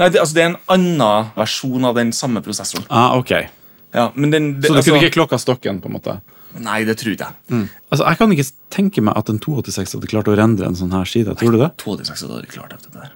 [0.00, 2.86] Nei, det, altså, det er en annen versjon av den samme prosessoren.
[2.88, 3.34] Ah, ok.
[3.94, 5.80] Ja, men den, det, Så du altså, kunne ikke klokka stokken?
[5.82, 6.20] på en måte?
[6.58, 7.68] Nei, det tror ikke jeg.
[7.90, 10.92] Altså, Jeg kan ikke tenke meg at en 286 hadde klart å rendre en sånn
[10.94, 11.34] her side.
[11.38, 11.70] Tror du det?
[11.82, 13.10] 286 hadde vært klart det der.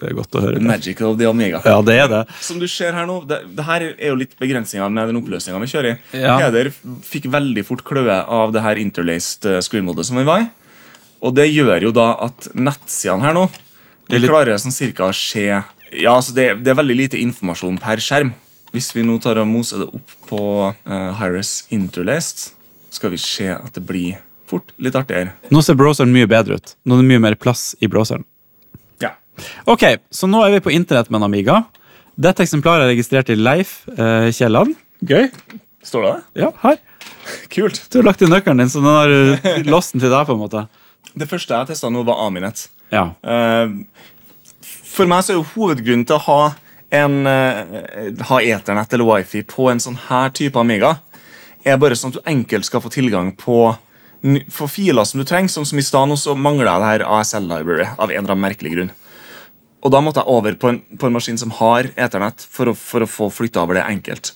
[0.00, 0.60] Det er godt å høre.
[0.64, 1.60] Magic of the Amiga.
[1.66, 2.20] Ja, det er det.
[2.40, 5.60] Som du ser her nå, det, det her er jo litt begrensninga med den oppløsninga
[5.60, 6.22] vi kjører i.
[6.22, 6.38] Ja.
[6.40, 6.70] Heder
[7.04, 10.48] fikk veldig fort kløe av det her interlaced screenmodet som vi var i.
[11.20, 13.44] Og det gjør jo da at nettsidene her nå
[14.08, 17.76] De litt- klarer sånn cirka å se Ja, altså det, det er veldig lite informasjon
[17.82, 18.32] per skjerm.
[18.70, 22.52] Hvis vi nå tar og moser det opp på uh, Hires interlaced,
[22.94, 25.34] skal vi se at det blir fort litt artigere.
[25.50, 26.74] Nå ser browseren mye bedre ut.
[26.86, 28.22] Nå er det mye mer plass i browseren.
[29.02, 29.14] Ja.
[29.70, 31.64] Ok, så nå er vi på internett med en Amiga.
[32.20, 34.76] Dette eksemplaret er registrert i Leif uh, Kielland.
[35.06, 35.30] Gøy.
[35.86, 36.44] Står det det?
[36.44, 36.78] Ja, her.
[37.54, 37.82] Kult.
[37.90, 40.26] Du har lagt inn nøkkelen din, så den har uh, låst den til deg.
[40.28, 40.66] på en måte.
[41.10, 42.68] Det første jeg testa nå, var Aminet.
[42.94, 43.08] Ja.
[43.26, 43.80] Uh,
[44.90, 46.40] for meg så er jo hovedgrunnen til å ha
[46.90, 50.96] en eh, ha Ethernet eller wifi på en sånn her type Amiga,
[51.64, 53.70] er bare sånn at du enkelt skal få tilgang på
[54.52, 55.48] for filer som du trenger.
[55.52, 58.44] Som, som i stad så mangler jeg det her ASL library av en eller annen
[58.44, 58.92] merkelig grunn.
[59.80, 63.04] Og da måtte jeg over på en, på en maskin som har Ethernet, for for
[63.04, 64.34] å få flytta over det enkelt.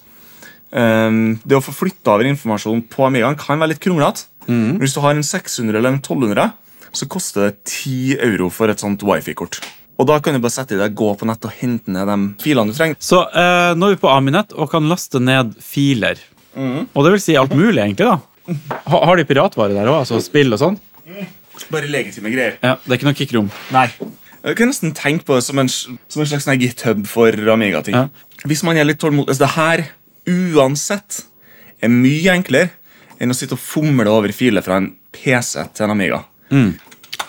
[0.74, 4.26] Um, det å få flytta over informasjon på Amigaen kan være litt kronglete.
[4.48, 6.50] Men hvis du har en 600 eller en 1200,
[6.94, 9.60] så koster det 10 euro for et sånt wifi-kort.
[9.98, 12.16] Og da kan du bare sette i deg, gå på nett og hente ned de
[12.42, 12.96] filene du trenger.
[12.98, 16.18] Så eh, nå er vi på Aminet og kan laste ned filer.
[16.58, 18.08] Og det vil si alt mulig, egentlig.
[18.10, 18.18] da.
[18.90, 20.00] Ha, har de piratvare der òg?
[20.02, 20.76] Altså spill og sånn?
[21.70, 22.58] Bare legitime greier.
[22.62, 23.50] Ja, Det er ikke noe kickrom.
[23.74, 23.86] Nei.
[24.44, 27.94] Jeg kan nesten tenke på det som en, som en slags sånn GitHub for Amiga-ting.
[27.96, 28.08] Ja.
[28.44, 29.84] Hvis man er litt tålmodig altså Det her
[30.28, 31.22] uansett
[31.84, 32.70] er mye enklere
[33.22, 36.18] enn å sitte og fomle over filer fra en PC til en Amiga.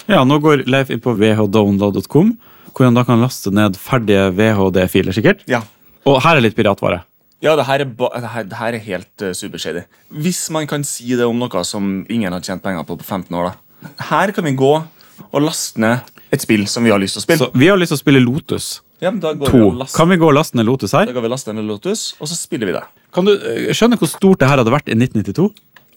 [0.09, 2.33] Ja, Nå går Leif inn på vhdownload.com,
[2.75, 5.15] hvor han da kan laste ned ferdige VHD-filer.
[5.15, 5.45] sikkert.
[5.47, 5.61] Ja,
[6.05, 7.03] Og her er litt piratvare.
[7.41, 9.85] ja det, her er det, her, det her er helt uh, supershady.
[10.11, 13.33] Hvis man kan si det om noe som ingen har tjent penger på på 15
[13.35, 13.51] år.
[13.51, 13.89] da.
[14.09, 14.73] Her kan vi gå
[15.31, 15.99] og laste ned
[16.33, 17.45] et spill som vi har lyst til å spille.
[17.47, 19.59] Så Vi har lyst til å spille Lotus ja, men da går 2.
[19.75, 21.05] vi Kan vi gå og laste ned Lotus her?
[21.05, 22.83] da går vi laste ned Lotus, og så spiller vi det.
[23.13, 25.49] Kan du eh, skjønne hvor stort det her hadde vært i 1992?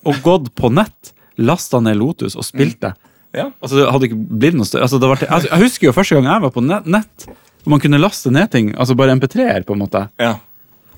[0.08, 2.92] Og gått på nett, lasta ned Lotus og spilt det?
[3.36, 4.86] Ja, Altså, det hadde ikke blitt noe større.
[4.86, 7.26] Altså, det var altså, jeg husker jo første gang jeg var på nett,
[7.62, 8.70] hvor man kunne laste ned ting.
[8.78, 10.08] Altså bare MP3-er, på en måte.
[10.18, 10.36] ja.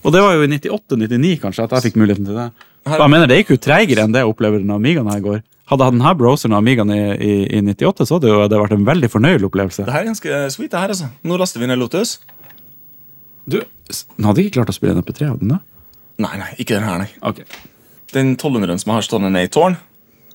[0.02, 2.46] Og det var jo i 98-99 kanskje at jeg fikk muligheten til det.
[2.88, 5.42] Her- jeg mener Det gikk jo treigere enn det jeg opplever når Amigaen her går.
[5.68, 8.72] Hadde jeg denne browseren og Amigaen i, i, i 98, så hadde jo det vært
[8.78, 9.84] en veldig fornøyelig opplevelse.
[9.84, 11.10] Det her er ganske sweet, det her, altså.
[11.22, 12.14] Nå laster vi ned Lotus.
[13.44, 13.58] Du,
[14.16, 15.60] Den hadde ikke klart å spille en MP3 av den, da?
[16.24, 17.10] Nei, nei, ikke den her, nei.
[17.20, 17.44] Okay.
[18.16, 19.76] Den 1200-en som jeg har stående ned i tårn,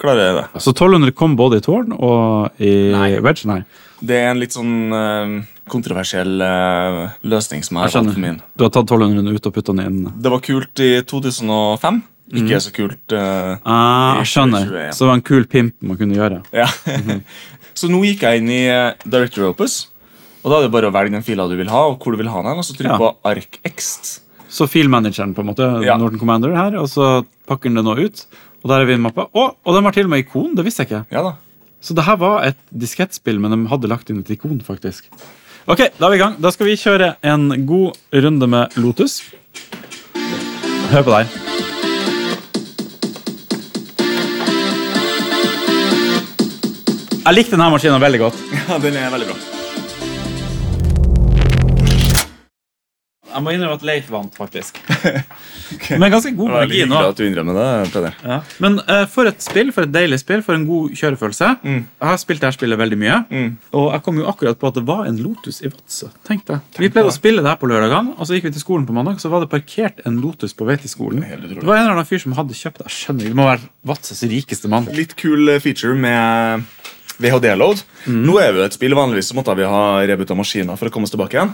[0.01, 0.61] klarer jeg det.
[0.63, 3.09] Så 1200 kom både i Tårn og i Nei.
[3.23, 3.45] Wedge?
[3.49, 3.61] Nei.
[4.05, 5.35] Det er en litt sånn uh,
[5.71, 8.35] kontroversiell uh, løsning som jeg Jeg har valgt min.
[8.41, 8.57] skjønner.
[8.59, 10.11] Du har tatt 1200 ut og putta den inn?
[10.21, 12.01] Det var kult i 2005.
[12.41, 14.65] Ikke så kult uh, Ah, skjønner.
[14.65, 14.93] 2021.
[14.97, 16.41] Så det var en kul pimp man kunne gjøre.
[16.57, 16.67] Ja.
[17.79, 18.63] så nå gikk jeg inn i
[19.05, 19.85] Director Opus.
[20.45, 22.19] Og da er det bare å velge den fila du vil ha, og hvor du
[22.21, 22.97] vil ha den, og så trykk Ja.
[23.01, 24.19] på ArkExt.
[24.55, 25.95] Så filmanageren, på en måte, Ja.
[25.97, 28.25] Norton Commander her, og så pakker den det nå ut.
[28.65, 29.27] Og der er vinmappa.
[29.29, 30.55] Å, og den var til og med ikon!
[30.57, 31.03] Det visste jeg ikke.
[31.13, 31.35] Ja da.
[31.85, 35.05] Så det her var et diskettspill, men de hadde lagt inn et ikon, faktisk.
[35.69, 36.39] Ok, da er vi i gang.
[36.41, 37.93] Da skal vi kjøre en god
[38.25, 39.19] runde med Lotus.
[40.89, 41.29] Hør på deg.
[47.21, 48.41] Jeg likte denne maskinen veldig godt.
[48.65, 49.64] Ja, den er veldig bra.
[53.35, 54.77] Jeg må innrømme at Leif vant, faktisk.
[55.99, 56.99] Men ganske god hyggelig nå.
[57.11, 58.15] at du innrømmer det, Peder.
[58.23, 58.37] Ja.
[58.63, 61.49] Men uh, for et spill, for et deilig spill, for en god kjørefølelse.
[61.65, 61.81] Mm.
[61.83, 63.17] Jeg har spilt dette spillet veldig mye,
[63.75, 66.09] og jeg kom jo akkurat på at det var en Lotus i Vadsø.
[66.27, 66.63] Tenk deg.
[66.79, 68.95] Vi pleide å spille det her på lørdagene, og så gikk vi til skolen på
[68.95, 71.25] mandag, så var det parkert en Lotus på vei til skolen.
[71.25, 71.59] Det.
[71.59, 72.89] Det var en eller annen fyr som hadde kjøpt det.
[72.89, 74.87] Jeg skjønner Det må være Vadsøs rikeste mann.
[74.95, 76.65] Litt kul eh, feature med
[77.21, 77.83] VHD-load.
[78.11, 80.93] Nå er vi jo et spill, vanligvis så måtte vi ha rebuta maskiner for å
[80.93, 81.53] komme oss tilbake igjen.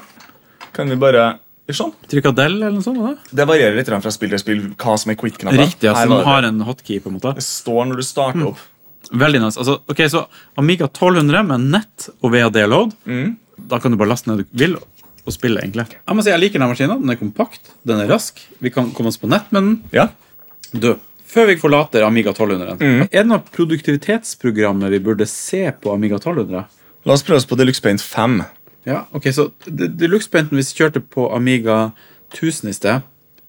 [0.75, 1.33] Kan vi bare
[1.77, 1.93] sånn?
[2.11, 2.99] Trykadell eller noe sånt?
[3.01, 3.13] Da.
[3.39, 3.47] det?
[3.49, 5.59] Varierer litt fra spill til spill hva som er quit-knappen.
[5.61, 7.33] Riktig, Her altså, var den har en hotkey, på en måte.
[7.37, 8.63] Det står når du starter opp.
[9.11, 9.59] Veldig nice.
[9.59, 10.25] Altså, ok, så
[10.61, 12.93] Amiga 1200 med nett og VAD-load.
[13.05, 13.35] Mm.
[13.71, 15.85] Da kan du bare laste ned det du vil og spille, egentlig.
[15.93, 17.01] Jeg må si, jeg liker denne maskinen.
[17.03, 18.39] Den er kompakt, den er rask.
[18.63, 19.75] Vi kan komme oss på nett med den.
[19.93, 20.07] Ja.
[20.73, 20.95] Du,
[21.29, 23.01] før vi forlater Amiga 1200, Mm.
[23.11, 26.65] er det noe produktivitetsprogrammet vi burde se på Amiga 1200?
[27.05, 28.41] La oss prøve oss på Deluxe Paint 5.
[28.87, 31.91] Ja, ok, så de- Deluxe-painten vi kjørte på Amiga
[32.33, 33.01] 1000 i sted,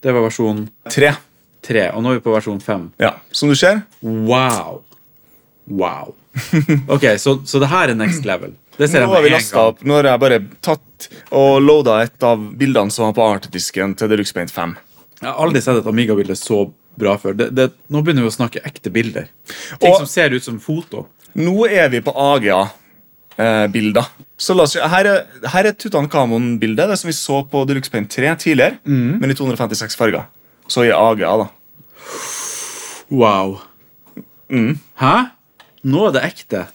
[0.03, 1.15] det var versjon 3.
[1.63, 2.89] 3, og nå er vi på versjon 5.
[3.01, 3.15] Ja.
[3.31, 4.83] Som du ser, Wow!
[5.67, 6.15] Wow.
[6.89, 8.55] Ok, så, så det her er next level.
[8.77, 9.49] Det ser jeg Nå har vi gang.
[9.61, 13.95] opp, nå har jeg bare tatt og loada et av bildene som var på artdisken
[14.01, 14.75] til Deluxe Paint 5.
[15.23, 16.65] Jeg har aldri sett et Amiga-bilde så
[16.99, 17.37] bra før.
[17.39, 19.29] Det, det, nå begynner vi å snakke ekte bilder.
[19.79, 21.07] Ting Og- som ser ut som foto.
[21.39, 22.13] Nå er vi på
[23.39, 24.05] AGA-bilder.
[24.37, 28.11] Så la oss, her er, her er Tutankhamon-bildet, det som vi så på Deluxe Paint
[28.11, 30.27] 3 tidligere, men i 256 farger.
[30.69, 31.47] Så i AGA, da.
[33.11, 33.59] Wow.
[35.01, 35.15] Hæ?
[35.85, 36.67] Nå er det ekte.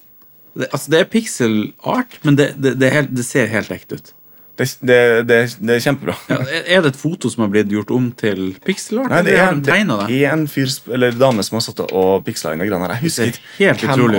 [0.58, 4.00] Det, altså, det er pixel art, men det, det, det, helt, det ser helt ekte
[4.00, 4.14] ut.
[4.58, 4.98] Det, det,
[5.30, 6.16] det, det er kjempebra.
[6.32, 9.12] Ja, er- er det et foto som har blitt gjort om til pixel art?
[9.14, 9.76] Nei, det er, det
[10.26, 12.90] er en fyr eller dame som har satt og piksla inn greiene.
[12.96, 14.18] Jeg husker helt utrolig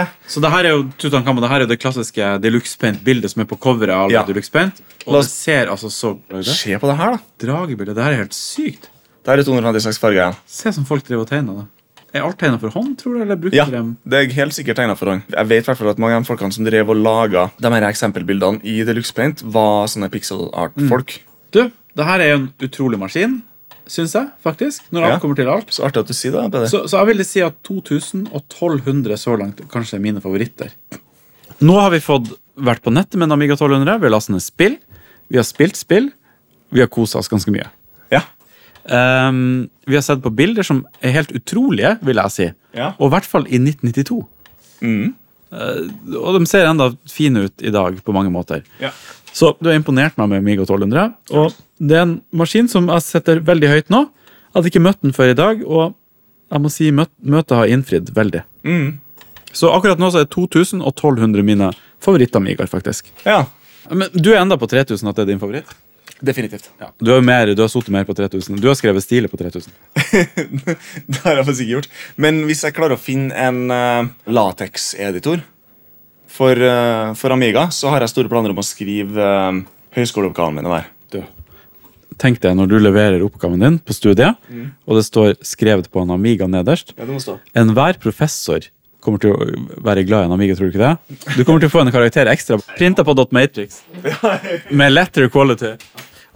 [0.00, 0.10] er.
[0.26, 3.48] Så det her er jo Tutankhamon, det her er det klassiske Deluxe Paint-bildet som er
[3.52, 4.24] på coveret av Ja.
[4.26, 4.82] Deluxe Paint.
[5.06, 7.18] Og La oss- ser altså så Se på det her, da.
[7.46, 7.94] Dragebildet.
[7.94, 8.90] Det her er helt sykt.
[9.22, 10.36] Det her er 256 farger igjen.
[10.46, 11.66] Se som folk driver og tegner det.
[12.16, 14.78] Er alt tegnet for hånd, tror du, eller brukte Ja, de det er helt sikkert
[14.80, 15.26] tegnet for hånd.
[15.34, 18.62] Jeg vet i at mange av de folkene som drev og laga de her eksempelbildene
[18.64, 21.18] i Deluxe Paint, var sånne pixel art-folk.
[21.52, 23.38] Du, det her er jo en utrolig maskin,
[23.86, 24.82] syns jeg, faktisk.
[24.90, 25.18] Når alt Ja.
[25.22, 25.70] kommer til alt.
[25.70, 26.46] Så artig at du sier det.
[26.52, 26.66] Peder.
[26.72, 30.72] Så, så jeg ville si at 2000 og 1200 så langt kanskje er mine favoritter.
[31.60, 33.98] Nå har vi fått vært på nettet med en Amiga 1200.
[34.00, 34.76] Vi har lastet ned spill.
[35.30, 36.10] Vi har spilt spill.
[36.74, 37.68] Vi har kosa oss ganske mye.
[38.88, 42.48] Ehm, vi har sett på bilder som er helt utrolige, vil jeg si.
[42.76, 42.92] Ja.
[42.98, 44.20] Og i hvert fall i 1992.
[45.52, 48.64] Eh, og de ser enda fine ut i dag på mange måter.
[48.82, 48.90] Ja.
[49.36, 51.14] Så du har imponert meg med Migo 1200.
[51.36, 54.06] Og det er en maskin som jeg setter veldig høyt nå.
[54.06, 55.94] Jeg hadde ikke møtt den før i dag, og
[56.52, 58.42] jeg må si møt, møtet har innfridd veldig.
[59.56, 61.70] Så akkurat nå så er 2000 og 1200 mine
[62.04, 63.12] favoritt-Amigaer, faktisk.
[63.26, 63.44] ja.
[63.86, 65.68] Men du er enda på 3000 at det er din favoritt?
[66.20, 66.70] Definitivt.
[66.80, 66.90] Ja.
[66.98, 68.60] Du har mer, du har sittet mer på 3000.
[68.60, 69.72] Du har skrevet stile på 3000.
[71.06, 71.88] det har jeg faktisk ikke gjort.
[72.16, 75.42] Men hvis jeg klarer å finne en uh, latex-editor
[76.38, 79.60] for, uh, for Amiga, så har jeg store planer om å skrive uh,
[79.98, 80.88] høyskoleoppgavene mine der.
[81.12, 81.20] Du.
[82.16, 84.40] Tenk deg når du leverer oppgaven din på studiet,
[84.88, 86.94] og det står skrevet på en Amiga nederst.
[86.96, 87.36] Ja, det må stå.
[87.52, 88.64] Enhver professor
[89.06, 89.46] kommer til å
[89.86, 91.18] være glad i en Amiga, tror du ikke det?
[91.36, 92.58] Du kommer til å få en karakter ekstra.
[92.74, 93.82] Printa på .matrix.
[94.80, 95.76] Med letter quality.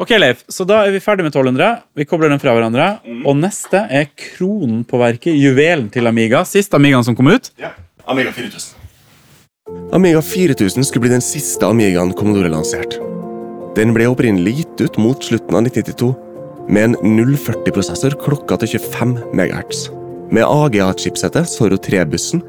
[0.00, 1.82] Ok, Leif, så da er vi ferdig med 1200.
[1.92, 2.86] Vi kobler den fra hverandre.
[3.28, 6.40] Og neste er kronen på verket, juvelen til Amiga.
[6.48, 7.50] Siste Amigaen som kom ut.
[7.60, 7.74] Ja.
[8.08, 8.78] Amiga 4000.
[9.92, 12.96] Amiga 4000 skulle bli den siste Amigaen Commodore lanserte.
[13.76, 16.08] Den ble opprinnelig gitt ut mot slutten av 1992
[16.72, 19.90] med en 040-prosessor klokka til 25 MHz.
[20.32, 22.40] Med AGA-chipsettet Zorro 3-bussen,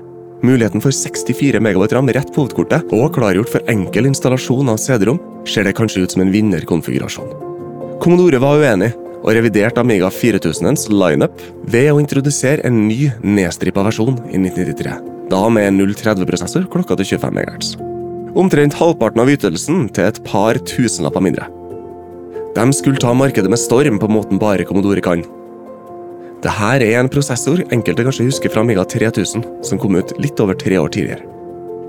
[0.46, 5.22] muligheten for 64 MB ram rett på hovedkortet og klargjort for enkel installasjon av CD-rom,
[5.46, 7.32] ser det kanskje ut som en vinnerkonfigurasjon.
[8.02, 14.18] Commodore var uenig og reviderte Amiga 4000-ens lineup ved å introdusere en ny nedstrippa versjon
[14.32, 14.96] i 1993.
[15.32, 17.74] Da med 030-prosessor klokka til 25 MHz.
[18.42, 21.48] Omtrent halvparten av ytelsen til et par tusenlapper mindre.
[22.56, 25.24] De skulle ta markedet med storm på måten bare Commodore kan.
[26.42, 30.58] Dette er en prosessor enkelte kanskje husker fra Amiga 3000, som kom ut litt over
[30.58, 31.22] tre år tidligere.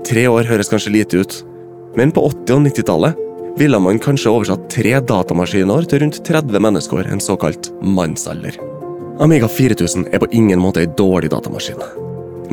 [0.05, 1.37] Tre år høres kanskje lite ut,
[1.97, 3.21] men på 80- og 90-tallet
[3.57, 8.59] ville man kanskje oversatt tre datamaskinår til rundt 30 menneskeår, en såkalt mannsalder.
[9.25, 11.81] Amiga 4000 er på ingen måte ei dårlig datamaskin.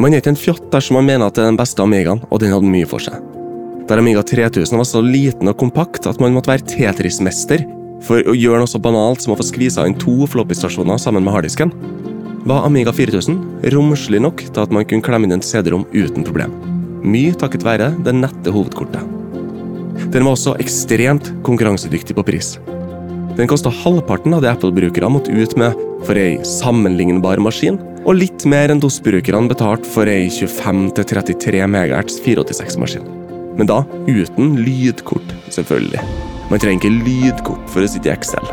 [0.01, 2.41] Man er ikke en fjott dersom man mener at det er den beste Amigaen, og
[2.41, 3.21] den hadde mye for seg.
[3.91, 7.67] Der Amiga 3000 var så liten og kompakt at man måtte være Tetris-mester
[8.07, 11.35] for å gjøre noe så banalt som å få skvisa inn to floppy-stasjoner sammen med
[11.35, 11.73] harddisken,
[12.49, 13.39] var Amiga 4000
[13.75, 16.55] romslig nok til at man kunne klemme inn en CD-rom uten problem.
[17.05, 19.05] Mye takket være det nette hovedkortet.
[20.11, 22.57] Den var også ekstremt konkurransedyktig på pris.
[23.37, 25.77] Den kosta halvparten av det Apple-brukere måtte ut med
[26.09, 33.07] for ei sammenlignbar maskin, og litt mer enn DOS-brukerne betalte for ei 25-33 MHz 486-maskin.
[33.61, 36.30] Men da uten lydkort, selvfølgelig.
[36.51, 38.47] Man trenger ikke lydkort for å sitte i Excel.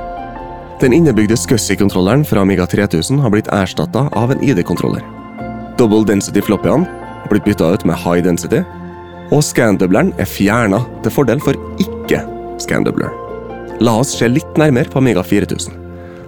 [0.78, 5.02] Den innebygde SCSI-kontrolleren fra Amiga 3000 har blitt erstatta av en ID-kontroller.
[5.80, 8.62] Double density floppyene har blitt bytta ut med high density,
[9.34, 12.22] og scandubleren er fjerna til fordel for ikke
[12.62, 13.10] scandubler.
[13.82, 15.74] La oss se litt nærmere på Amiga 4000.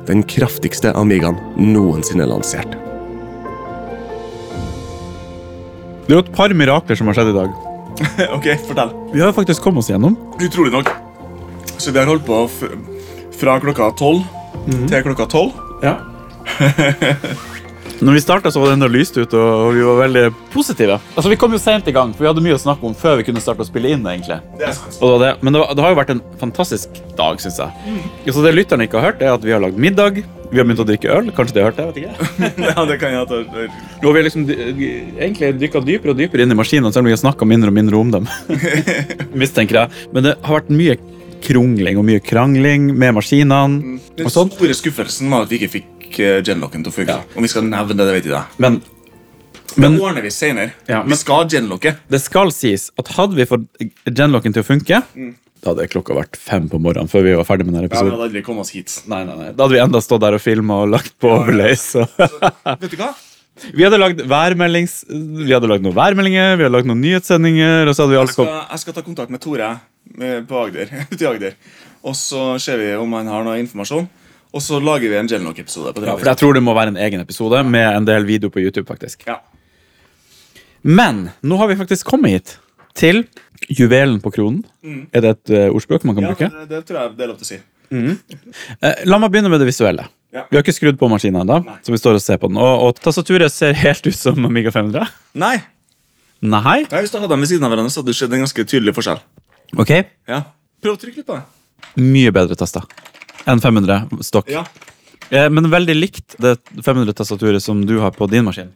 [0.09, 2.73] Den kraftigste Amigaen noensinne lansert.
[6.07, 7.53] Det er jo et par mirakler som har skjedd i dag.
[8.37, 8.95] ok, fortell.
[9.13, 10.17] Vi har faktisk kommet oss gjennom.
[10.41, 10.89] Utrolig nok.
[11.77, 12.63] Så vi har holdt på f
[13.39, 14.25] fra klokka tolv
[14.89, 15.55] til klokka tolv.
[15.83, 15.97] Ja.
[17.99, 20.21] Når vi starta, var det enda lyst ut, og vi var veldig
[20.53, 20.95] positive.
[21.17, 23.17] Altså, Vi kom jo sent i gang, for vi hadde mye å snakke om før
[23.19, 24.05] vi kunne starte å spille inn.
[24.07, 24.37] egentlig.
[24.59, 24.69] Det.
[25.01, 25.31] Og det var det.
[25.43, 27.97] Men det, var, det har jo vært en fantastisk dag, syns jeg.
[28.31, 30.21] Så det lytterne ikke har hørt, er at vi har lagd middag.
[30.49, 31.27] Vi har begynt å drikke øl.
[31.35, 31.89] Kanskje de har hørt det?
[31.91, 32.31] vet ikke.
[32.71, 33.67] ja, det kan jeg ta.
[34.07, 37.23] Har vi liksom egentlig dykka dypere og dypere inn i maskinene, selv om vi har
[37.25, 38.31] snakka mindre og mindre om dem.
[39.43, 40.07] Mistenker jeg.
[40.15, 40.95] Men det har vært mye
[41.43, 43.99] krongling og mye krangling med maskinene.
[44.17, 44.51] Den sånn.
[44.53, 47.19] store skuffelsen var at vi ikke fikk eh, genlocken til å funke.
[47.35, 48.43] Om vi skal nevne det, vet jeg.
[48.57, 48.81] Men,
[49.77, 50.73] Men det ordner vi senere.
[50.87, 51.97] Ja, men- Vi skal genlocke.
[52.09, 53.67] det skal sies at hadde vi fått
[54.05, 55.03] genlocken til å funke,
[55.59, 58.21] da hadde klokka vært fem på morgenen før vi var ferdig med denne Ja, da
[58.23, 58.93] hadde vi kommet oss hit.
[59.11, 59.51] Nei, nei, nei.
[59.51, 61.83] Da hadde vi enda stått der og filma og lagt på overlays.
[61.95, 62.05] Så.
[62.79, 63.11] Vet du hva?
[63.75, 65.01] vi hadde lagd værmeldings...
[65.09, 68.23] Vi hadde lagd noen værmeldinger, vi hadde lagd noen nyhetssendinger, og så hadde vi Jeg
[68.23, 69.73] alt skal, jeg skal ta kontakt med Tore
[70.17, 71.57] på Agder, ute i Agder.
[72.07, 74.07] Og så ser vi om han har noe informasjon.
[74.49, 75.91] Og så lager vi en Jelnok-episode.
[76.01, 78.63] Ja, for jeg tror det må være en egen episode med en del video på
[78.63, 79.27] YouTube, faktisk.
[79.29, 79.35] Ja.
[80.81, 82.53] Men nå har vi faktisk kommet hit
[82.97, 83.25] til
[83.69, 84.63] juvelen på kronen.
[85.13, 86.49] Er det et uh, ordspråk man kan Ja, bruke?
[86.49, 87.59] det, det tror jeg det er lov til å si.
[87.89, 90.07] Eh, la meg begynne med det visuelle.
[90.33, 90.43] Ja.
[90.49, 92.57] Vi har ikke skrudd på maskinen ennå, så vi står og ser på den.
[92.61, 95.09] Og, og tastaturet ser helt ut som Amiga 500.
[95.41, 95.55] Nei.
[96.39, 96.79] Nei?
[96.87, 98.65] Nei, Hvis du hadde dem ved siden av hverandre, så hadde det skjedd en ganske
[98.69, 99.21] tydelig forskjell.
[99.77, 99.91] Ok,
[100.29, 100.43] Ja.
[100.79, 101.43] Prøv å trykke litt på det.
[101.99, 102.85] Mye bedre tester
[103.49, 104.47] enn 500 stokk.
[104.51, 104.63] Ja.
[105.29, 108.71] Eh, men veldig likt det 500-tastaturet som du har på din maskin.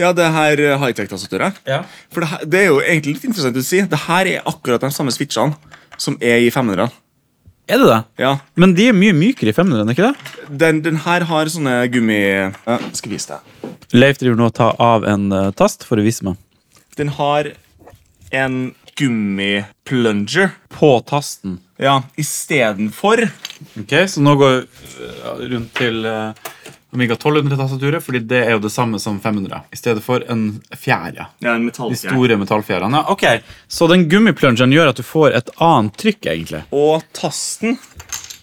[0.00, 1.58] Ja, det her eh, high-tech-tastaturet.
[1.68, 1.82] Ja.
[2.14, 3.82] For det, her, det er jo egentlig litt interessant å si.
[3.84, 5.58] Det her er akkurat de samme switchene
[6.00, 6.88] som er i 500.
[7.68, 8.00] Er det det?
[8.24, 8.32] Ja.
[8.56, 10.48] Men de er mye mykere i 500, er ikke det?
[10.62, 12.16] Den, den her har sånne gummi...
[12.16, 13.74] Ja, jeg skal vise deg.
[13.92, 16.38] Leif driver nå og tar av en uh, tast for å vise meg.
[16.96, 17.50] Den har
[18.32, 18.56] en
[18.98, 20.50] gummiplunger.
[20.68, 21.58] På tasten.
[21.78, 23.28] Ja, istedenfor
[23.80, 26.32] Ok, Så nå går vi eh, rundt til eh,
[26.94, 29.60] Amiga 1200-tastaturet, fordi det er jo det samme som 500.
[29.72, 31.26] I stedet for en fjære.
[31.44, 31.54] ja.
[31.54, 32.10] en De metallfjær.
[32.14, 33.02] store metallfjærene.
[33.12, 33.24] Ok,
[33.68, 36.62] Så den gummiplungeren gjør at du får et annet trykk, egentlig.
[36.72, 37.78] Og tasten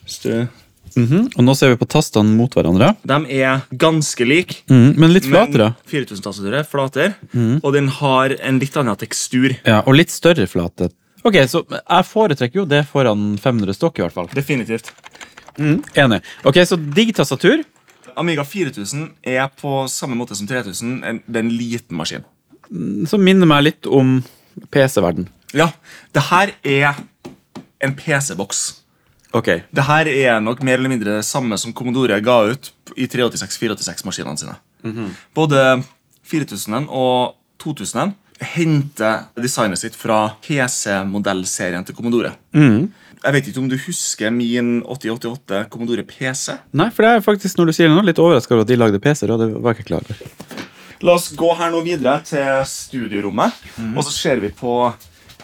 [0.05, 0.47] Hvis du
[0.95, 2.93] Mhm, Og nå ser vi på tastene mot hverandre.
[3.03, 4.61] De er ganske like.
[4.71, 5.73] Mhm, men litt flatere.
[5.91, 9.57] 4000-tastaturet flater, flatere, og den har en litt annen tekstur.
[9.65, 10.91] Ja, Og litt større flate.
[11.25, 14.27] Ok, Så jeg foretrekker jo det foran 500 stokk, i hvert fall.
[14.33, 14.91] Definitivt.
[15.57, 16.21] Enig.
[16.45, 17.63] Ok, Så digg tastatur.
[18.15, 22.23] Amiga 4000 er på samme måte som 3000 en, det er en liten maskin.
[23.07, 24.23] Som minner meg litt om
[24.71, 25.27] PC-verden.
[25.53, 25.71] Ja,
[26.13, 26.95] det her er
[27.81, 28.81] en PC-boks.
[29.35, 29.49] Ok.
[29.75, 34.37] Det her er nok mer eller mindre det samme som Commodore ga ut i 386-486-maskinene
[34.39, 34.55] sine.
[35.35, 35.83] Både
[36.29, 38.13] 4000 og 2000
[38.55, 42.31] henter designet sitt fra PC-modellserien til Commodore.
[43.25, 46.51] Jeg vet ikke om du husker min 8088 Commodore PC?
[46.77, 48.77] Nei, for det er faktisk, når du sier det nå, litt overraska over at de
[48.77, 49.31] lagde PC-er.
[49.33, 50.15] og det var ikke klar over.
[51.01, 53.51] La oss gå her nå videre til studiorommet,
[53.95, 54.93] og så ser vi på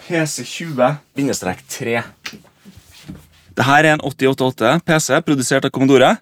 [0.08, 2.04] PC20-3.
[3.56, 6.14] Det her er en 8088 PC produsert av Commodore.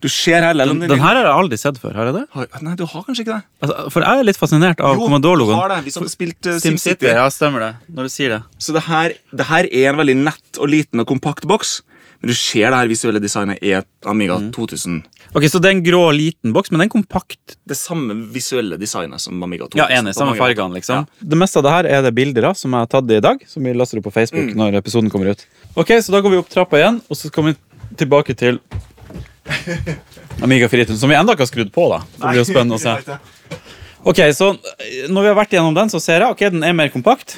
[0.00, 1.92] Du ser her Den, den her har jeg aldri sett før.
[1.94, 2.24] har jeg det?
[2.32, 3.42] Har- Nei, du har kanskje ikke det?
[3.62, 5.54] Altså, for jeg er litt fascinert av Commodore-logoen.
[5.56, 5.82] du har det.
[5.84, 7.10] Hvis du spilt uh, SimCity.
[7.12, 7.74] Ja, stemmer det.
[7.92, 8.42] Når du sier det.
[8.58, 11.82] Så det her, det her er en veldig nett og liten og kompakt boks.
[12.18, 15.02] Men du ser det her visuelle designet er Amiga Amiga 2000.
[15.36, 17.54] Ok, Så det er en grå, liten boks, men den er kompakt.
[17.68, 19.78] Det samme visuelle designet som Amiga 2000.
[19.78, 20.16] Ja, enig.
[20.18, 21.04] Samme fargene, liksom.
[21.06, 21.28] liksom.
[21.30, 23.44] Det meste av det her er det bilder av som jeg har tatt i dag.
[23.46, 25.46] Som vi laster opp på Facebook når episoden kommer ut.
[25.78, 28.58] Ok, Så da går vi opp trappa igjen, og så kommer vi tilbake til
[30.42, 31.86] Amiga 4000, som vi ennå ikke har skrudd på.
[31.92, 32.00] da.
[32.16, 32.96] Det blir jo spennende å se.
[34.08, 36.74] Ok, så eh, Når vi har vært gjennom den, så ser jeg ok, den er
[36.76, 37.34] mer kompakt.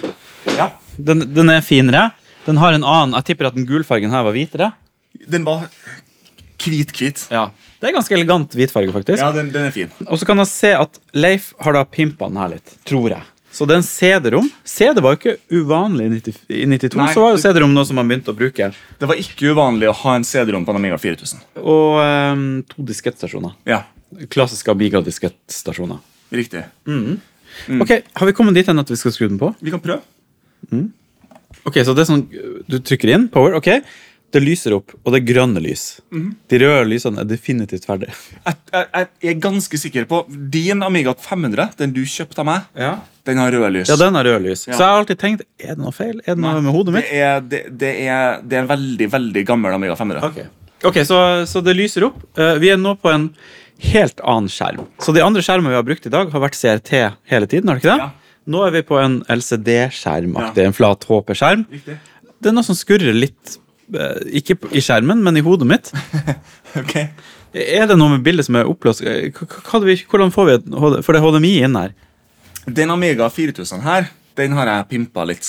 [0.58, 0.66] Ja.
[1.00, 2.10] Den, den er finere.
[2.44, 4.68] Den har en annen Jeg tipper at den gulfargen her var hvitere.
[5.32, 5.64] Den var
[6.60, 7.24] hvit-hvit.
[7.32, 7.46] Ja.
[7.80, 9.22] Det er ganske elegant hvitfarge, faktisk.
[9.24, 9.92] Ja, den, den er fin.
[10.04, 13.24] Og så kan jeg se at Leif har da pimpa den her litt, tror jeg.
[13.50, 14.48] Så det er en CD-rom.
[14.64, 16.36] CD var jo ikke uvanlig i 90
[16.70, 16.98] 92.
[17.00, 18.68] Nei, så var jo CD-rom noe som man begynte å bruke.
[19.00, 21.42] Det var ikke uvanlig å ha en CD-rom på en Amiga 4000.
[21.58, 23.56] Og um, to diskettstasjoner.
[23.68, 23.82] Ja,
[24.30, 25.98] Klassiske Amiga-diskettstasjoner.
[26.30, 26.62] riktig.
[27.82, 29.50] Ok, Har vi kommet dit hen at vi skal skru den på?
[29.60, 30.02] Vi kan prøve.
[31.66, 32.24] Ok, så det er sånn,
[32.70, 33.80] Du trykker inn, power, ok.
[34.30, 35.84] Det lyser opp, og det er grønne lys.
[36.50, 38.12] De røde lysene er definitivt ferdig.
[38.44, 40.20] Jeg, jeg, jeg er ganske sikker på
[40.54, 42.68] Din Amiga 500, den du kjøpte av meg,
[43.26, 43.90] den har røde lys.
[43.90, 44.64] Ja, den har røde lys.
[44.68, 44.76] Ja.
[44.76, 46.20] Så jeg har alltid tenkt er det noe feil?
[46.24, 47.10] Er det noe med hodet det mitt?
[47.10, 50.30] er, det, det, er, det er en veldig, veldig gammel Amiga 500.
[50.30, 51.18] Ok, okay så,
[51.50, 52.22] så det lyser opp.
[52.38, 53.32] Eh, vi er nå på en
[53.90, 54.86] helt annen skjerm.
[55.02, 56.94] Så de andre skjermene vi har brukt i dag, har vært CRT
[57.32, 57.70] hele tiden.
[57.70, 58.06] har det ikke det?
[58.06, 58.36] Ja.
[58.50, 61.66] Nå er vi på en LCD-skjermaktig, en flat HP-skjerm.
[62.40, 63.58] Det er noe som skurrer litt,
[64.40, 65.86] ikke i skjermen, men i hodet mitt.
[66.80, 66.94] Ok.
[67.50, 69.00] Er det noe med bildet som er oppløst?
[69.02, 71.90] Eh, Hvordan får vi HD For det HDMI inn her.
[72.70, 74.06] Den Amiga 4000 her,
[74.38, 75.48] den har jeg pimpa litt.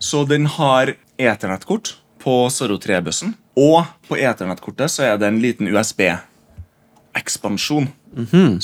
[0.00, 1.92] Så den har eternettkort
[2.22, 3.34] på Zorro 3-bussen.
[3.58, 7.88] Og på Ethernet-kortet så er det en liten USB-ekspansjon.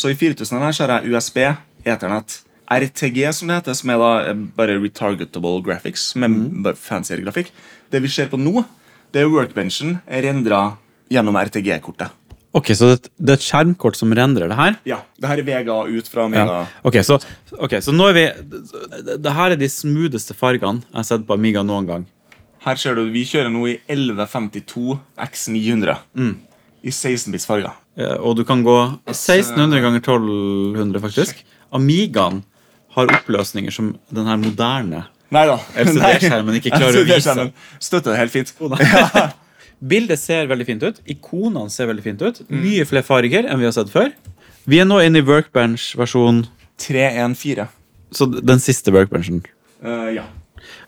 [0.00, 1.36] Så i 4000 her så har jeg USB,
[1.84, 2.38] Ethernet,
[2.68, 7.50] RTG, som det heter, som er da eh, bare retargetable graphics, med bare fancier grafikk.
[7.90, 8.64] Det vi ser på nå,
[9.14, 10.76] det er workbenchen rendra
[11.08, 12.12] gjennom RTG-kortet.
[12.56, 14.76] Ok, Så det, det er et skjermkort som rendrer det her?
[14.88, 16.62] Ja, det her er Vega ut fra Amiga.
[16.82, 17.18] Ok, så,
[17.60, 21.26] ok, så nå er vi det, det her er de smootheste fargene jeg har sett
[21.28, 22.06] på Amiga noen gang.
[22.64, 24.96] Her ser du, Vi kjører nå i 1152
[25.28, 25.94] X900
[26.82, 27.76] i 16-bits farger.
[28.00, 28.74] Ja, Og du kan gå
[29.12, 31.44] 1600 ganger 1200, faktisk.
[31.74, 32.42] Amigaen
[32.98, 37.34] har oppløsninger som den her moderne LCD-skjermen ikke klarer å vise.
[37.84, 38.54] Støtter det helt fint.
[39.92, 41.02] Bildet ser veldig fint ut.
[41.06, 42.40] Ikonene ser veldig fint ut.
[42.50, 44.10] Mye flere farger enn vi har sett før.
[44.68, 46.42] Vi er nå inne i Workbench-versjon,
[46.82, 47.68] 314.
[48.12, 49.44] så den siste Workbenchen.
[49.84, 50.26] Uh, ja.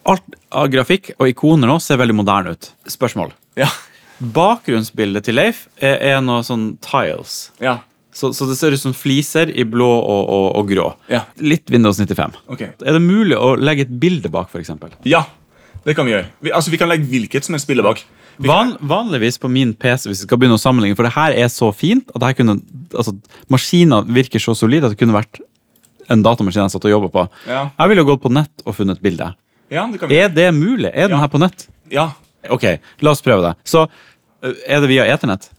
[0.09, 2.73] Alt av grafikk og ikoner nå ser veldig moderne ut.
[2.91, 3.33] Spørsmål.
[3.61, 3.71] Ja.
[4.21, 7.47] Bakgrunnsbildet til Leif er, er noe sånn tiles.
[7.63, 7.79] Ja.
[8.21, 10.87] Så, så det ser ut som fliser i blå og, og, og grå.
[11.09, 11.23] Ja.
[11.41, 12.35] Litt Windows 95.
[12.53, 12.75] Okay.
[12.85, 14.75] Er det mulig å legge et bilde bak, f.eks.?
[15.09, 15.23] Ja,
[15.87, 16.27] det kan vi gjøre.
[16.45, 18.03] Vi, altså, vi kan legge hvilket som helst bilde bak.
[18.45, 21.49] Van, vanligvis på min PC, hvis vi skal begynne å sammenligne, for det her er
[21.53, 22.59] så fint at det kunne,
[22.97, 23.13] altså,
[23.53, 25.41] maskiner virker så solide at det kunne vært
[26.11, 27.25] en datamaskin jeg satt og jobbet på.
[27.49, 27.63] Ja.
[27.79, 29.31] Jeg ville gått på nett og funnet et bilde.
[29.71, 30.09] Ja, det.
[30.17, 30.89] Er det mulig?
[30.91, 31.23] Er den Ja.
[31.25, 31.69] her på nett?
[31.93, 32.09] Ja.
[32.51, 32.65] Ok,
[33.05, 33.53] la oss prøve det.
[33.69, 33.85] Så
[34.43, 35.51] er det via Ethernet?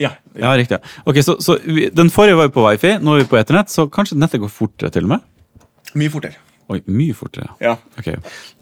[0.00, 0.14] Ja.
[0.38, 0.78] Ja, riktig.
[1.04, 3.72] Ok, så, så vi, Den forrige var jo på wifi, nå er vi på eternett,
[3.72, 5.26] så kanskje nettet går fortere til og med?
[5.98, 6.38] Mye fortere.
[6.70, 7.50] Oi, mye fortere.
[7.58, 7.74] Ja.
[7.98, 8.12] Ok,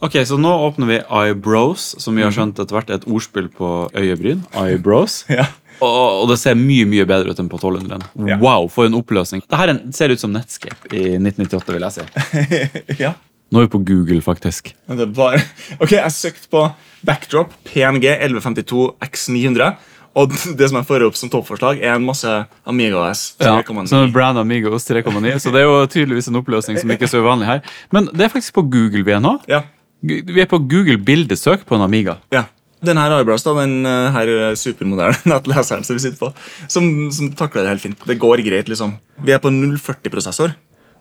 [0.01, 3.51] Ok, så nå åpner vi Eyebrows, som vi har skjønt etter hvert er et ordspill
[3.53, 4.45] på øyebryn.
[4.57, 5.25] Eyebrows.
[5.39, 5.47] Ja.
[5.79, 8.09] Og, det ser mye mye bedre ut enn på 1200.
[8.27, 8.39] Ja.
[8.43, 9.45] Wow, for en oppløsning.
[9.47, 12.97] Dette ser ut som Netscape i 1998, vil jeg si.
[13.05, 13.13] ja.
[13.55, 14.73] Nå er vi på Google, faktisk.
[14.91, 15.39] Det bare...
[15.79, 16.65] Ok, jeg søkte på
[17.07, 19.71] backdrop PNG 1152 X900.
[20.19, 22.35] Og det som jeg får opp som toppforslag, er en masse
[22.69, 23.25] Amiga OS.
[23.41, 23.87] Ja, 3,9.
[23.91, 27.13] som er Brand Amigos 3,9, så det er jo tydeligvis en oppløsning som ikke er
[27.15, 27.65] så uvanlig her.
[27.95, 29.37] Men det er faktisk på Google vi er nå.
[29.51, 29.65] Ja.
[30.03, 32.21] Vi er på Google bildesøk på en Amiga.
[32.35, 32.47] ja.
[32.79, 36.29] Den her Eyebrows, da, den eh, her supermoderne nettleseren som vi sitter på,
[36.71, 38.05] som, som takler det helt fint.
[38.07, 38.93] Det går greit, liksom.
[39.27, 40.55] Vi er på 040-prosessor,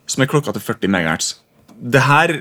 [0.10, 1.28] som er klokka til 40 MHz.
[1.78, 2.34] Det her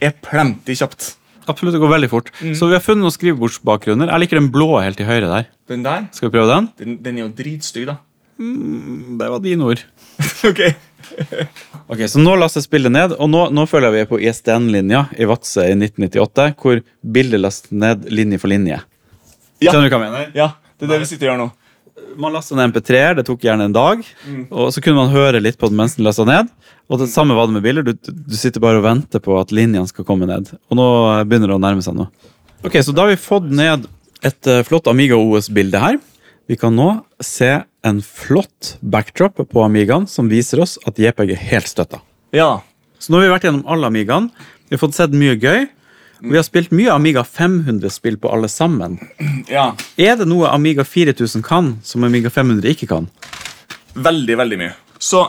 [0.00, 1.10] er plenty kjapt.
[1.48, 2.28] Absolutt, det går veldig fort.
[2.56, 4.10] Så vi har funnet noen skrivebordsbakgrunner.
[4.12, 5.48] Jeg liker den blå helt til høyre der.
[5.70, 6.68] Den der, Skal vi prøve den?
[6.80, 7.96] den, den er jo dritstygg, da.
[8.38, 9.82] Det var dine ord.
[10.50, 10.62] ok.
[11.88, 15.06] Ok, Så nå lastes bildet ned, og nå, nå føler jeg vi er på ISDN-linja
[15.16, 16.82] i Vadsø i 1998, hvor
[17.16, 18.76] bildet lastes ned linje for linje.
[19.62, 19.72] Ja.
[19.72, 20.26] Skjønner du hva jeg mener?
[20.36, 21.48] Ja, det er det vi sitter og gjør nå.
[22.16, 24.00] Man lastet ned MP3-er, det tok gjerne en dag,
[24.48, 26.48] og så kunne man høre litt på den mens den lastet ned.
[26.88, 29.52] Og det samme var det med bilder, du, du sitter bare og venter på at
[29.52, 30.48] linjene skal komme ned.
[30.70, 30.88] Og nå
[31.28, 32.08] begynner det å nærme seg nå.
[32.64, 33.84] Ok, så da har vi fått ned
[34.26, 35.98] et eh, flott Amiga OS-bilde her.
[36.48, 36.88] Vi kan nå
[37.22, 37.50] se
[37.86, 42.00] en flott backdrop på Amigaen som viser oss at JPEG er helt støtta.
[42.34, 42.62] Ja.
[42.98, 44.30] Så nå har vi vært gjennom alle Amigaen.
[44.68, 45.68] Vi har fått sett mye gøy.
[46.20, 48.98] Vi har spilt mye Amiga 500-spill på alle sammen.
[49.48, 49.70] ja.
[49.96, 53.06] Er det noe Amiga 4000 kan, som Amiga 500 ikke kan?
[53.94, 54.74] Veldig, veldig mye.
[54.98, 55.28] Så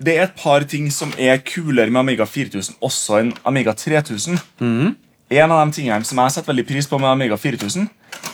[0.00, 4.38] det er et par ting som er kulere med Amiga 4000 også enn Amiga 3000.
[5.30, 7.84] En av de tingene som jeg setter veldig pris på med Amiga 4000,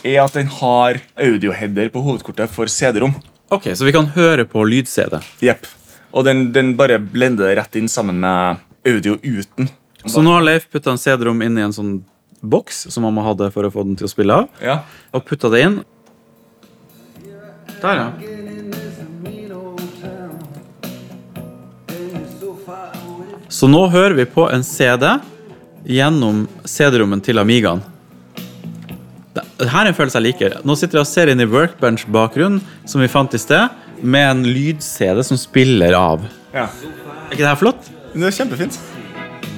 [0.07, 3.13] er at den har audioheader på hovedkortet for CD-rom.
[3.51, 5.19] Ok, Så vi kan høre på lyd-CD.
[5.43, 5.67] Jepp.
[6.15, 9.69] Og den, den bare blender rett inn sammen med audio uten.
[10.05, 11.93] Så nå har Leif putta en CD-rom inn i en sånn
[12.41, 14.49] boks som mamma hadde for å få den til å spille av.
[14.63, 14.81] Ja.
[15.15, 15.79] Og putta det inn.
[17.81, 18.07] Der, ja.
[23.49, 25.07] Så nå hører vi på en CD
[25.87, 27.81] gjennom CD-rommen til Amigaen.
[29.57, 30.57] Her er en følelse jeg liker.
[30.67, 34.43] Nå sitter jeg og ser inn i Workbench-bakgrunnen, som vi fant i sted, med en
[34.45, 36.27] lyd-CD som spiller av.
[36.53, 36.67] ja.
[37.27, 37.87] Er ikke det her flott?
[38.13, 38.77] Det er kjempefint.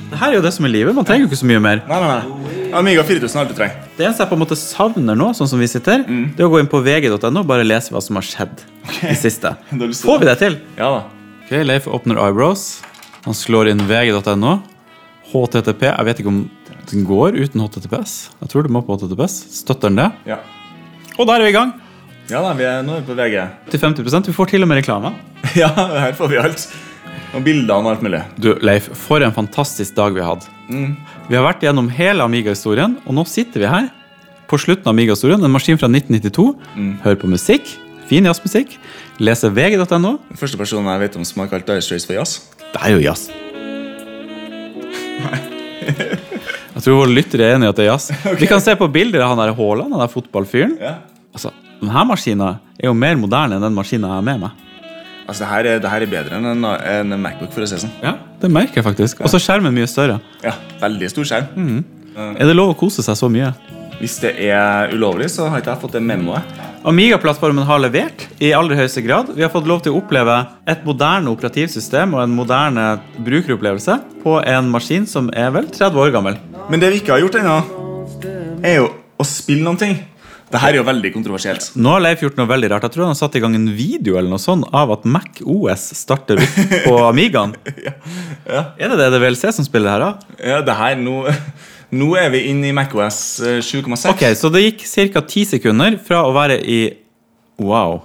[0.10, 0.96] Det her er jo det som er livet.
[0.98, 1.82] Man trenger jo ikke så mye mer.
[1.90, 2.64] Nei, nei, nei.
[2.80, 3.86] Amiga 4000 er alt du trenger.
[3.98, 6.52] Det eneste jeg på en måte savner nå, sånn som vi sitter, det er å
[6.54, 8.64] gå inn på vg.no og bare lese hva som har skjedd
[9.10, 9.54] i siste.
[10.08, 10.58] Får vi det til?
[10.80, 11.02] Ja da.
[11.46, 12.68] Ok, Leif åpner Eyebrows.
[13.26, 14.60] Han slår inn vg.no.
[15.30, 15.86] HTTP.
[15.92, 16.42] Jeg vet ikke om
[16.90, 18.16] den går uten HTTPS.
[18.42, 19.36] Jeg tror du må på HTTPS.
[19.62, 20.10] Støtter den det?
[20.34, 20.40] Ja.
[21.20, 21.76] Og da er vi i gang.
[22.30, 23.36] Ja da, vi er nå er vi på VG.
[23.74, 25.14] Til 50% Vi får til og med reklame.
[25.58, 26.66] Ja, her får vi alt.
[27.30, 28.22] Og bildene og alt mulig.
[28.42, 30.48] Du, Leif, for en fantastisk dag vi har hatt.
[30.70, 33.90] Vi har vært gjennom hele Amiga-historien, og nå sitter vi her
[34.50, 35.44] på slutten av Amiga-historien.
[35.46, 36.48] En maskin fra 1992.
[37.04, 37.70] Hører på musikk,
[38.10, 38.74] fin jazzmusikk.
[39.22, 40.16] Leser vg.no.
[40.40, 42.40] Første personen jeg vet om som har kalt Dire Straits for jazz.
[42.74, 43.30] Det er jo jazz.
[46.80, 48.06] Jeg tror våre lyttere er enig i at det er jazz.
[48.40, 50.78] Vi kan se på bilder av han der Haaland, han der fotballfyren.
[50.80, 50.94] Ja.
[51.36, 51.52] Altså,
[51.82, 52.46] denne maskinen
[52.80, 54.69] er jo mer moderne enn den maskinen jeg har med meg.
[55.30, 57.76] Altså, det her, er, det her er bedre enn en, en Macbook, for å si
[57.78, 57.92] det sånn.
[58.02, 59.20] Ja, Det merker jeg faktisk.
[59.22, 60.18] Og så skjermen mye større.
[60.42, 61.84] Ja, Veldig stor skjerm.
[62.18, 63.52] Er det lov å kose seg så mye?
[64.00, 66.58] Hvis det er ulovlig, så har ikke jeg fått det memoet.
[66.88, 69.34] Amiga-plattformen har levert i aller høyeste grad.
[69.36, 70.38] Vi har fått lov til å oppleve
[70.72, 72.86] et moderne operativsystem og en moderne
[73.28, 76.40] brukeropplevelse på en maskin som er vel 30 år gammel.
[76.72, 77.58] Men det vi ikke har gjort ennå,
[78.64, 78.88] er jo
[79.20, 80.00] å spille noen ting.
[80.50, 81.68] Det her er jo veldig kontroversielt.
[81.78, 82.86] Nå har Leif gjort noe veldig rart.
[82.88, 85.44] Jeg tror han har satt i gang en video eller noe sånt av at Mac
[85.46, 86.56] OS starter opp
[86.88, 87.54] på Amigaen.
[88.50, 90.36] Er det det det DVLC som spiller her, da?
[90.42, 91.22] Ja, det her, nå,
[91.94, 94.08] nå er vi inne i MacOS eh, 7,6.
[94.10, 95.22] Ok, Så det gikk ca.
[95.22, 96.80] 10 sekunder fra å være i
[97.62, 98.00] wow,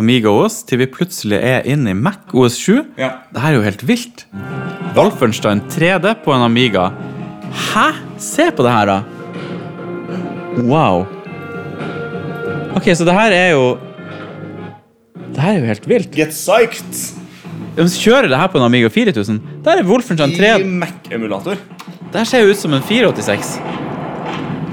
[0.00, 2.80] Amiga OS til vi plutselig er inne i Mac OS 7.
[2.96, 3.12] Ja.
[3.34, 4.24] Det her er jo helt vilt.
[4.96, 6.88] Wolfenstein 3D på en Amiga.
[7.68, 7.90] Hæ?
[8.16, 9.00] Se på det her, da.
[10.64, 11.04] Wow.
[12.76, 13.64] Ok, så det her er jo
[15.34, 16.14] Det her er jo helt vilt.
[16.16, 17.16] Get psyched!
[17.76, 19.38] De kjører det her på en Amiga 4000.
[19.64, 21.60] Der er Wolfenstein 3 I Mac-emulator.
[22.10, 23.52] Det her ser jo ut som en 486.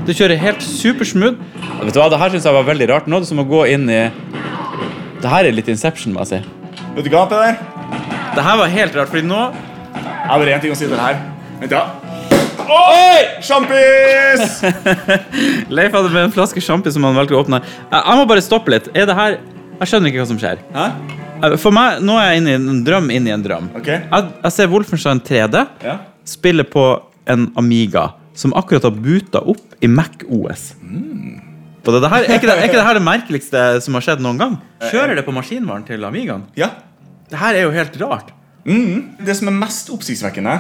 [0.08, 1.38] Du kjører helt supersmooth.
[1.84, 3.08] Vet du hva, Det her synes jeg var veldig rart.
[3.08, 4.02] Nå er det som å gå inn i
[5.22, 6.42] Det her er litt Inception, må jeg si.
[6.98, 7.58] Vet du hva, Peder?
[8.38, 9.40] Det her var helt rart, fordi nå
[9.94, 11.22] Jeg har bare én ting å si til det her.
[11.62, 11.86] Vent, ja.
[12.68, 13.20] Oi!
[13.46, 14.58] Sjampis!
[15.78, 17.62] Leif hadde med en flaske sjampis som han valgte å åpne.
[17.64, 18.90] Jeg, må bare stoppe litt.
[18.98, 19.38] Er det her
[19.78, 20.62] Jeg skjønner ikke hva som skjer.
[20.76, 20.86] Hæ?
[21.48, 23.70] Eh, For meg, Nå er jeg inne i en drøm inni en drøm.
[23.80, 24.02] Okay.
[24.10, 25.98] Jeg, jeg ser Wolfenstein 3D Ja.
[26.28, 26.86] spille på
[27.30, 30.72] en Amiga som akkurat har buta opp i Mac OS.
[31.88, 34.04] Og det, det her, er, ikke det, er ikke det her det merkeligste som har
[34.04, 34.58] skjedd noen gang?
[34.92, 36.44] Kjører det på maskinvaren til Amigaen?
[36.60, 36.74] ja.
[37.28, 38.30] Det her er jo helt rart.
[38.64, 40.54] Det som er mest oppsiktsvekkende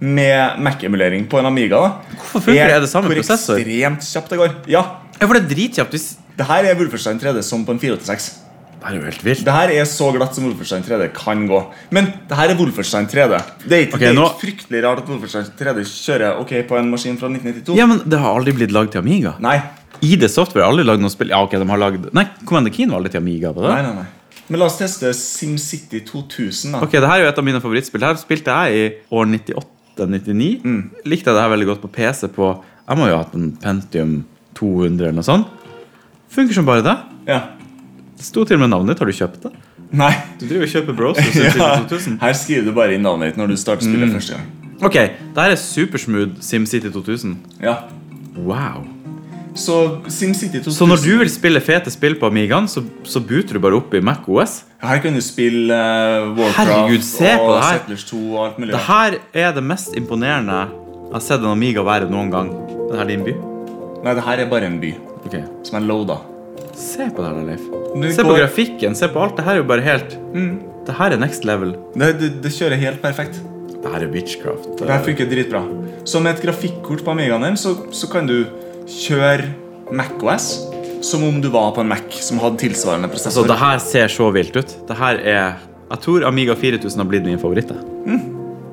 [0.00, 2.76] med Mac-emulering på en Amiga, da, Hvorfor funker det?
[2.76, 3.58] Er det samme hvor prosessor?
[3.60, 4.54] ekstremt kjapt det går.
[4.72, 4.84] Ja,
[5.20, 5.90] Ja, for det er dritkjapt.
[5.92, 6.06] Hvis...
[6.38, 8.30] det her er Wolfenstein 3D som på en 486.
[8.80, 9.42] Det her er jo helt vilt.
[9.44, 11.58] Det her er så glatt som Wolfenstein 3D kan gå.
[11.92, 13.40] Men det her er Wolfenstein 3D.
[13.66, 16.78] Det er ikke, okay, det er nå- fryktelig rart at Wolfenstein 3D kjører ok på
[16.80, 17.76] en maskin fra 1992.
[17.76, 19.34] Ja, men det har aldri blitt lagd til Amiga.
[19.44, 19.58] Nei.
[20.00, 21.28] ID Software har aldri lagd noe spill.
[21.28, 22.08] Ja, ok, de har lagd...
[22.16, 23.52] Nei, Commander Keen var aldri til Amiga.
[23.52, 23.74] på det?
[23.74, 24.06] nei, nei, nei.
[24.48, 26.72] Men la oss teste SimCity 2000.
[26.72, 28.02] da Ok, det her er jo et av mine favorittspill.
[28.08, 29.28] Her spilte jeg i år
[30.08, 31.04] 98-99.
[31.04, 32.50] Likte jeg det her veldig godt på PC på
[32.88, 34.14] Jeg må jo ha hatt en Pentium
[34.58, 35.46] 200 eller noe sånt.
[36.30, 36.96] Funker som bare det.
[37.30, 37.40] Ja.
[38.18, 39.02] Det sto til og med navnet ditt.
[39.02, 39.52] Har du kjøpt det?
[39.96, 40.12] Nei.
[40.38, 41.18] Du driver og kjøper Bros
[41.58, 41.70] Ja.
[42.20, 44.48] Her skriver du bare inn navnet ditt når du starter spillet første gang.
[44.80, 47.36] Ok, det her er supersmooth SimCity 2000.
[47.62, 47.76] Ja.
[48.38, 48.86] Wow.
[49.54, 49.76] Så
[50.08, 53.62] SimCity 2000 Så når du vil spille fete spill på Amigaen, så, så booter du
[53.62, 54.60] bare opp i Mac OS?
[54.80, 57.80] Her kan du spille uh, Warcraft Herregud, se på og det her.
[57.80, 58.72] Settlers 2 og alt mulig.
[58.76, 60.60] Det her er det mest imponerende
[61.10, 62.50] jeg har sett en Amiga være noen gang.
[62.86, 63.32] Det her er din by?
[64.04, 64.92] Nei, det her er bare en by
[65.24, 65.42] okay.
[65.66, 66.20] som er loada.
[66.78, 67.64] Se på det her, Leif.
[68.14, 68.94] Se på grafikken.
[68.94, 69.34] Se på alt.
[69.36, 70.14] Det her er jo bare helt
[70.86, 71.74] Det her er next level.
[71.96, 73.42] Det, det, det kjører helt perfekt.
[73.74, 74.70] Det her er Witchcraft.
[74.78, 75.64] Det her funker dritbra.
[76.04, 78.44] Så med et grafikkort på Amigaen din, så, så kan du
[78.90, 79.46] kjøre
[79.94, 80.66] MacOS
[81.02, 83.46] som om du var på en Mac som hadde tilsvarende Altså, prosessor.
[83.48, 84.74] det her ser så vilt ut.
[84.88, 85.54] Det her er
[85.90, 87.68] Jeg tror Amiga 4000 har blitt min favoritt.
[87.70, 87.78] jeg.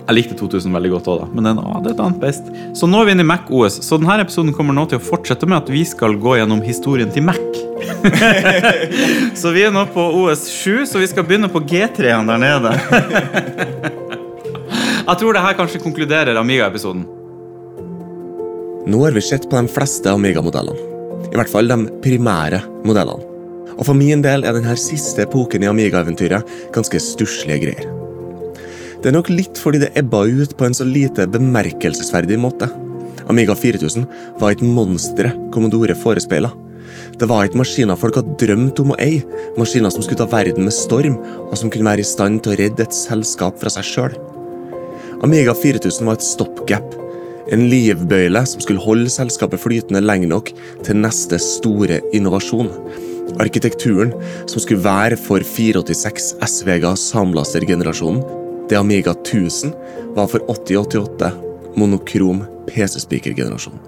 [0.08, 1.34] Jeg likte 2000 veldig godt òg.
[1.34, 2.44] Men den, er et annet beist.
[2.78, 3.82] Så nå er vi inne i Mac OS.
[3.84, 7.10] Så denne episoden kommer nå til å fortsette med at vi skal gå gjennom historien
[7.12, 7.42] til Mac.
[9.42, 12.72] så vi er nå på OS 7, så vi skal begynne på G3-en der nede.
[15.08, 17.04] Jeg tror det her kanskje konkluderer Amiga-episoden.
[18.88, 20.80] Nå har vi sett på de fleste Amiga-modellene.
[21.28, 21.76] I hvert fall de
[22.06, 23.26] primære modellene.
[23.76, 27.90] Og for min del er denne siste epoken i Amiga-eventyret ganske stusslige greier.
[29.04, 32.70] Det er nok litt fordi det ebba ut på en så lite bemerkelsesverdig måte.
[33.28, 34.06] Amiga 4000
[34.40, 36.54] var et monster Commodore forespeila.
[37.20, 39.26] Det var ikke maskiner folk hadde drømt om å eie,
[39.60, 41.18] maskiner som skulle ta verden med storm,
[41.50, 44.16] og som kunne være i stand til å redde et selskap fra seg sjøl.
[45.28, 46.98] Amiga 4000 var et stopgap.
[47.48, 50.50] En livbøyle som skulle holde selskapet flytende lenge nok
[50.84, 52.68] til neste store innovasjon.
[53.40, 54.12] Arkitekturen
[54.50, 58.24] som skulle være for 486 S-Vega samlastergenerasjonen.
[58.68, 59.72] Det Amiga 1000
[60.18, 61.32] var for 8088
[61.80, 63.80] monokrom PC-speaker-generasjonen.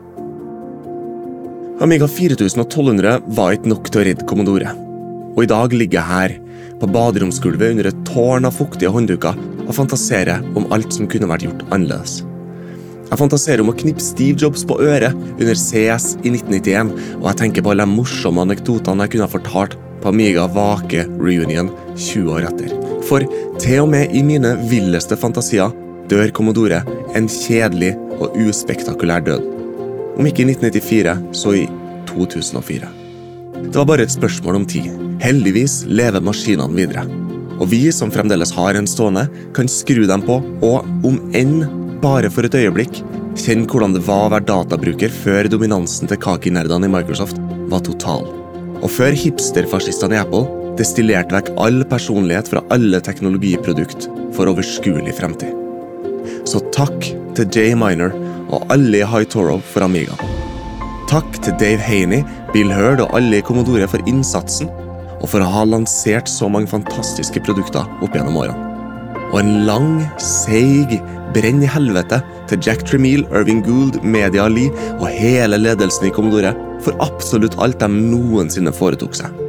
[1.84, 4.72] Amiga 4200 var ikke nok til å redde Commodore.
[5.36, 6.38] Og i dag ligger jeg her,
[6.80, 9.36] på baderomsgulvet under et tårn av fuktige håndduker,
[9.68, 12.22] og fantaserer om alt som kunne vært gjort annerledes.
[13.10, 17.40] Jeg fantaserer om å knippe Steve Jobs på øret under CS i 1991, og jeg
[17.42, 22.30] tenker på alle de morsomme anekdotene jeg kunne ha fortalt på Amiga Vake Reunion 20
[22.36, 22.76] år etter.
[23.10, 23.26] For
[23.60, 25.74] til og med i mine villeste fantasier
[26.12, 26.84] dør Commodore
[27.18, 29.50] en kjedelig og uspektakulær død.
[30.20, 31.66] Om ikke i 1994, så i
[32.12, 32.94] 2004.
[33.70, 34.94] Det var bare et spørsmål om tid.
[35.24, 37.08] Heldigvis lever maskinene videre.
[37.60, 39.26] Og vi som fremdeles har en stående,
[39.58, 41.66] kan skru dem på, og om enn
[42.02, 43.02] bare for et øyeblikk,
[43.40, 47.40] kjenne hvordan det var å være databruker før dominansen til kakinerdene i Microsoft
[47.72, 48.26] var total.
[48.80, 50.46] Og før hipsterfascistene i Apple
[50.80, 55.56] destillerte vekk all personlighet fra alle teknologiprodukt for overskuelig fremtid.
[56.48, 58.16] Så takk til Jay Miner
[58.50, 60.16] og alle i High Toro for Amiga.
[61.10, 62.24] Takk til Dave Haney,
[62.54, 64.70] Bill Heard og alle i Commodore for innsatsen,
[65.20, 68.68] og for å ha lansert så mange fantastiske produkter opp gjennom årene.
[69.30, 69.90] Og en lang,
[70.22, 70.96] seig
[71.36, 76.56] brenn i helvete til Jack Tremiel, Irving Gould, Media Lee og hele ledelsen i Commodore
[76.84, 79.46] for absolutt alt de noensinne foretok seg.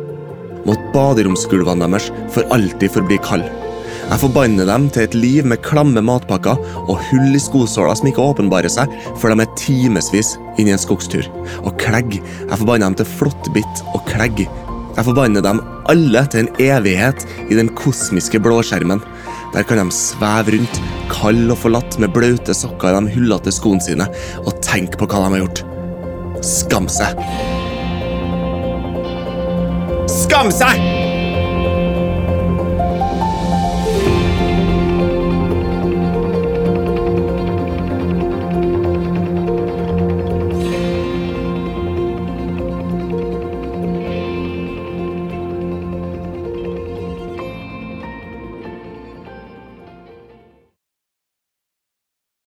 [0.67, 3.49] Måtte baderomsgulvene deres for alltid forbli kalde.
[4.11, 8.25] Jeg forbanner dem til et liv med klamme matpakker og hull i skosåla som ikke
[8.33, 11.29] åpenbarer seg før de er timevis inne i en skogstur.
[11.63, 12.17] Og klegg.
[12.19, 14.43] Jeg forbanner dem til flåttbitt og klegg.
[14.97, 18.99] Jeg forbanner dem alle til en evighet i den kosmiske blåskjermen.
[19.55, 20.81] Der kan de sveve rundt,
[21.11, 24.07] kald og forlatt med blaute sokker i de hullete skoene sine,
[24.45, 25.65] og tenk på hva de har gjort.
[26.47, 27.19] Skam seg!
[30.11, 31.00] Skam seg!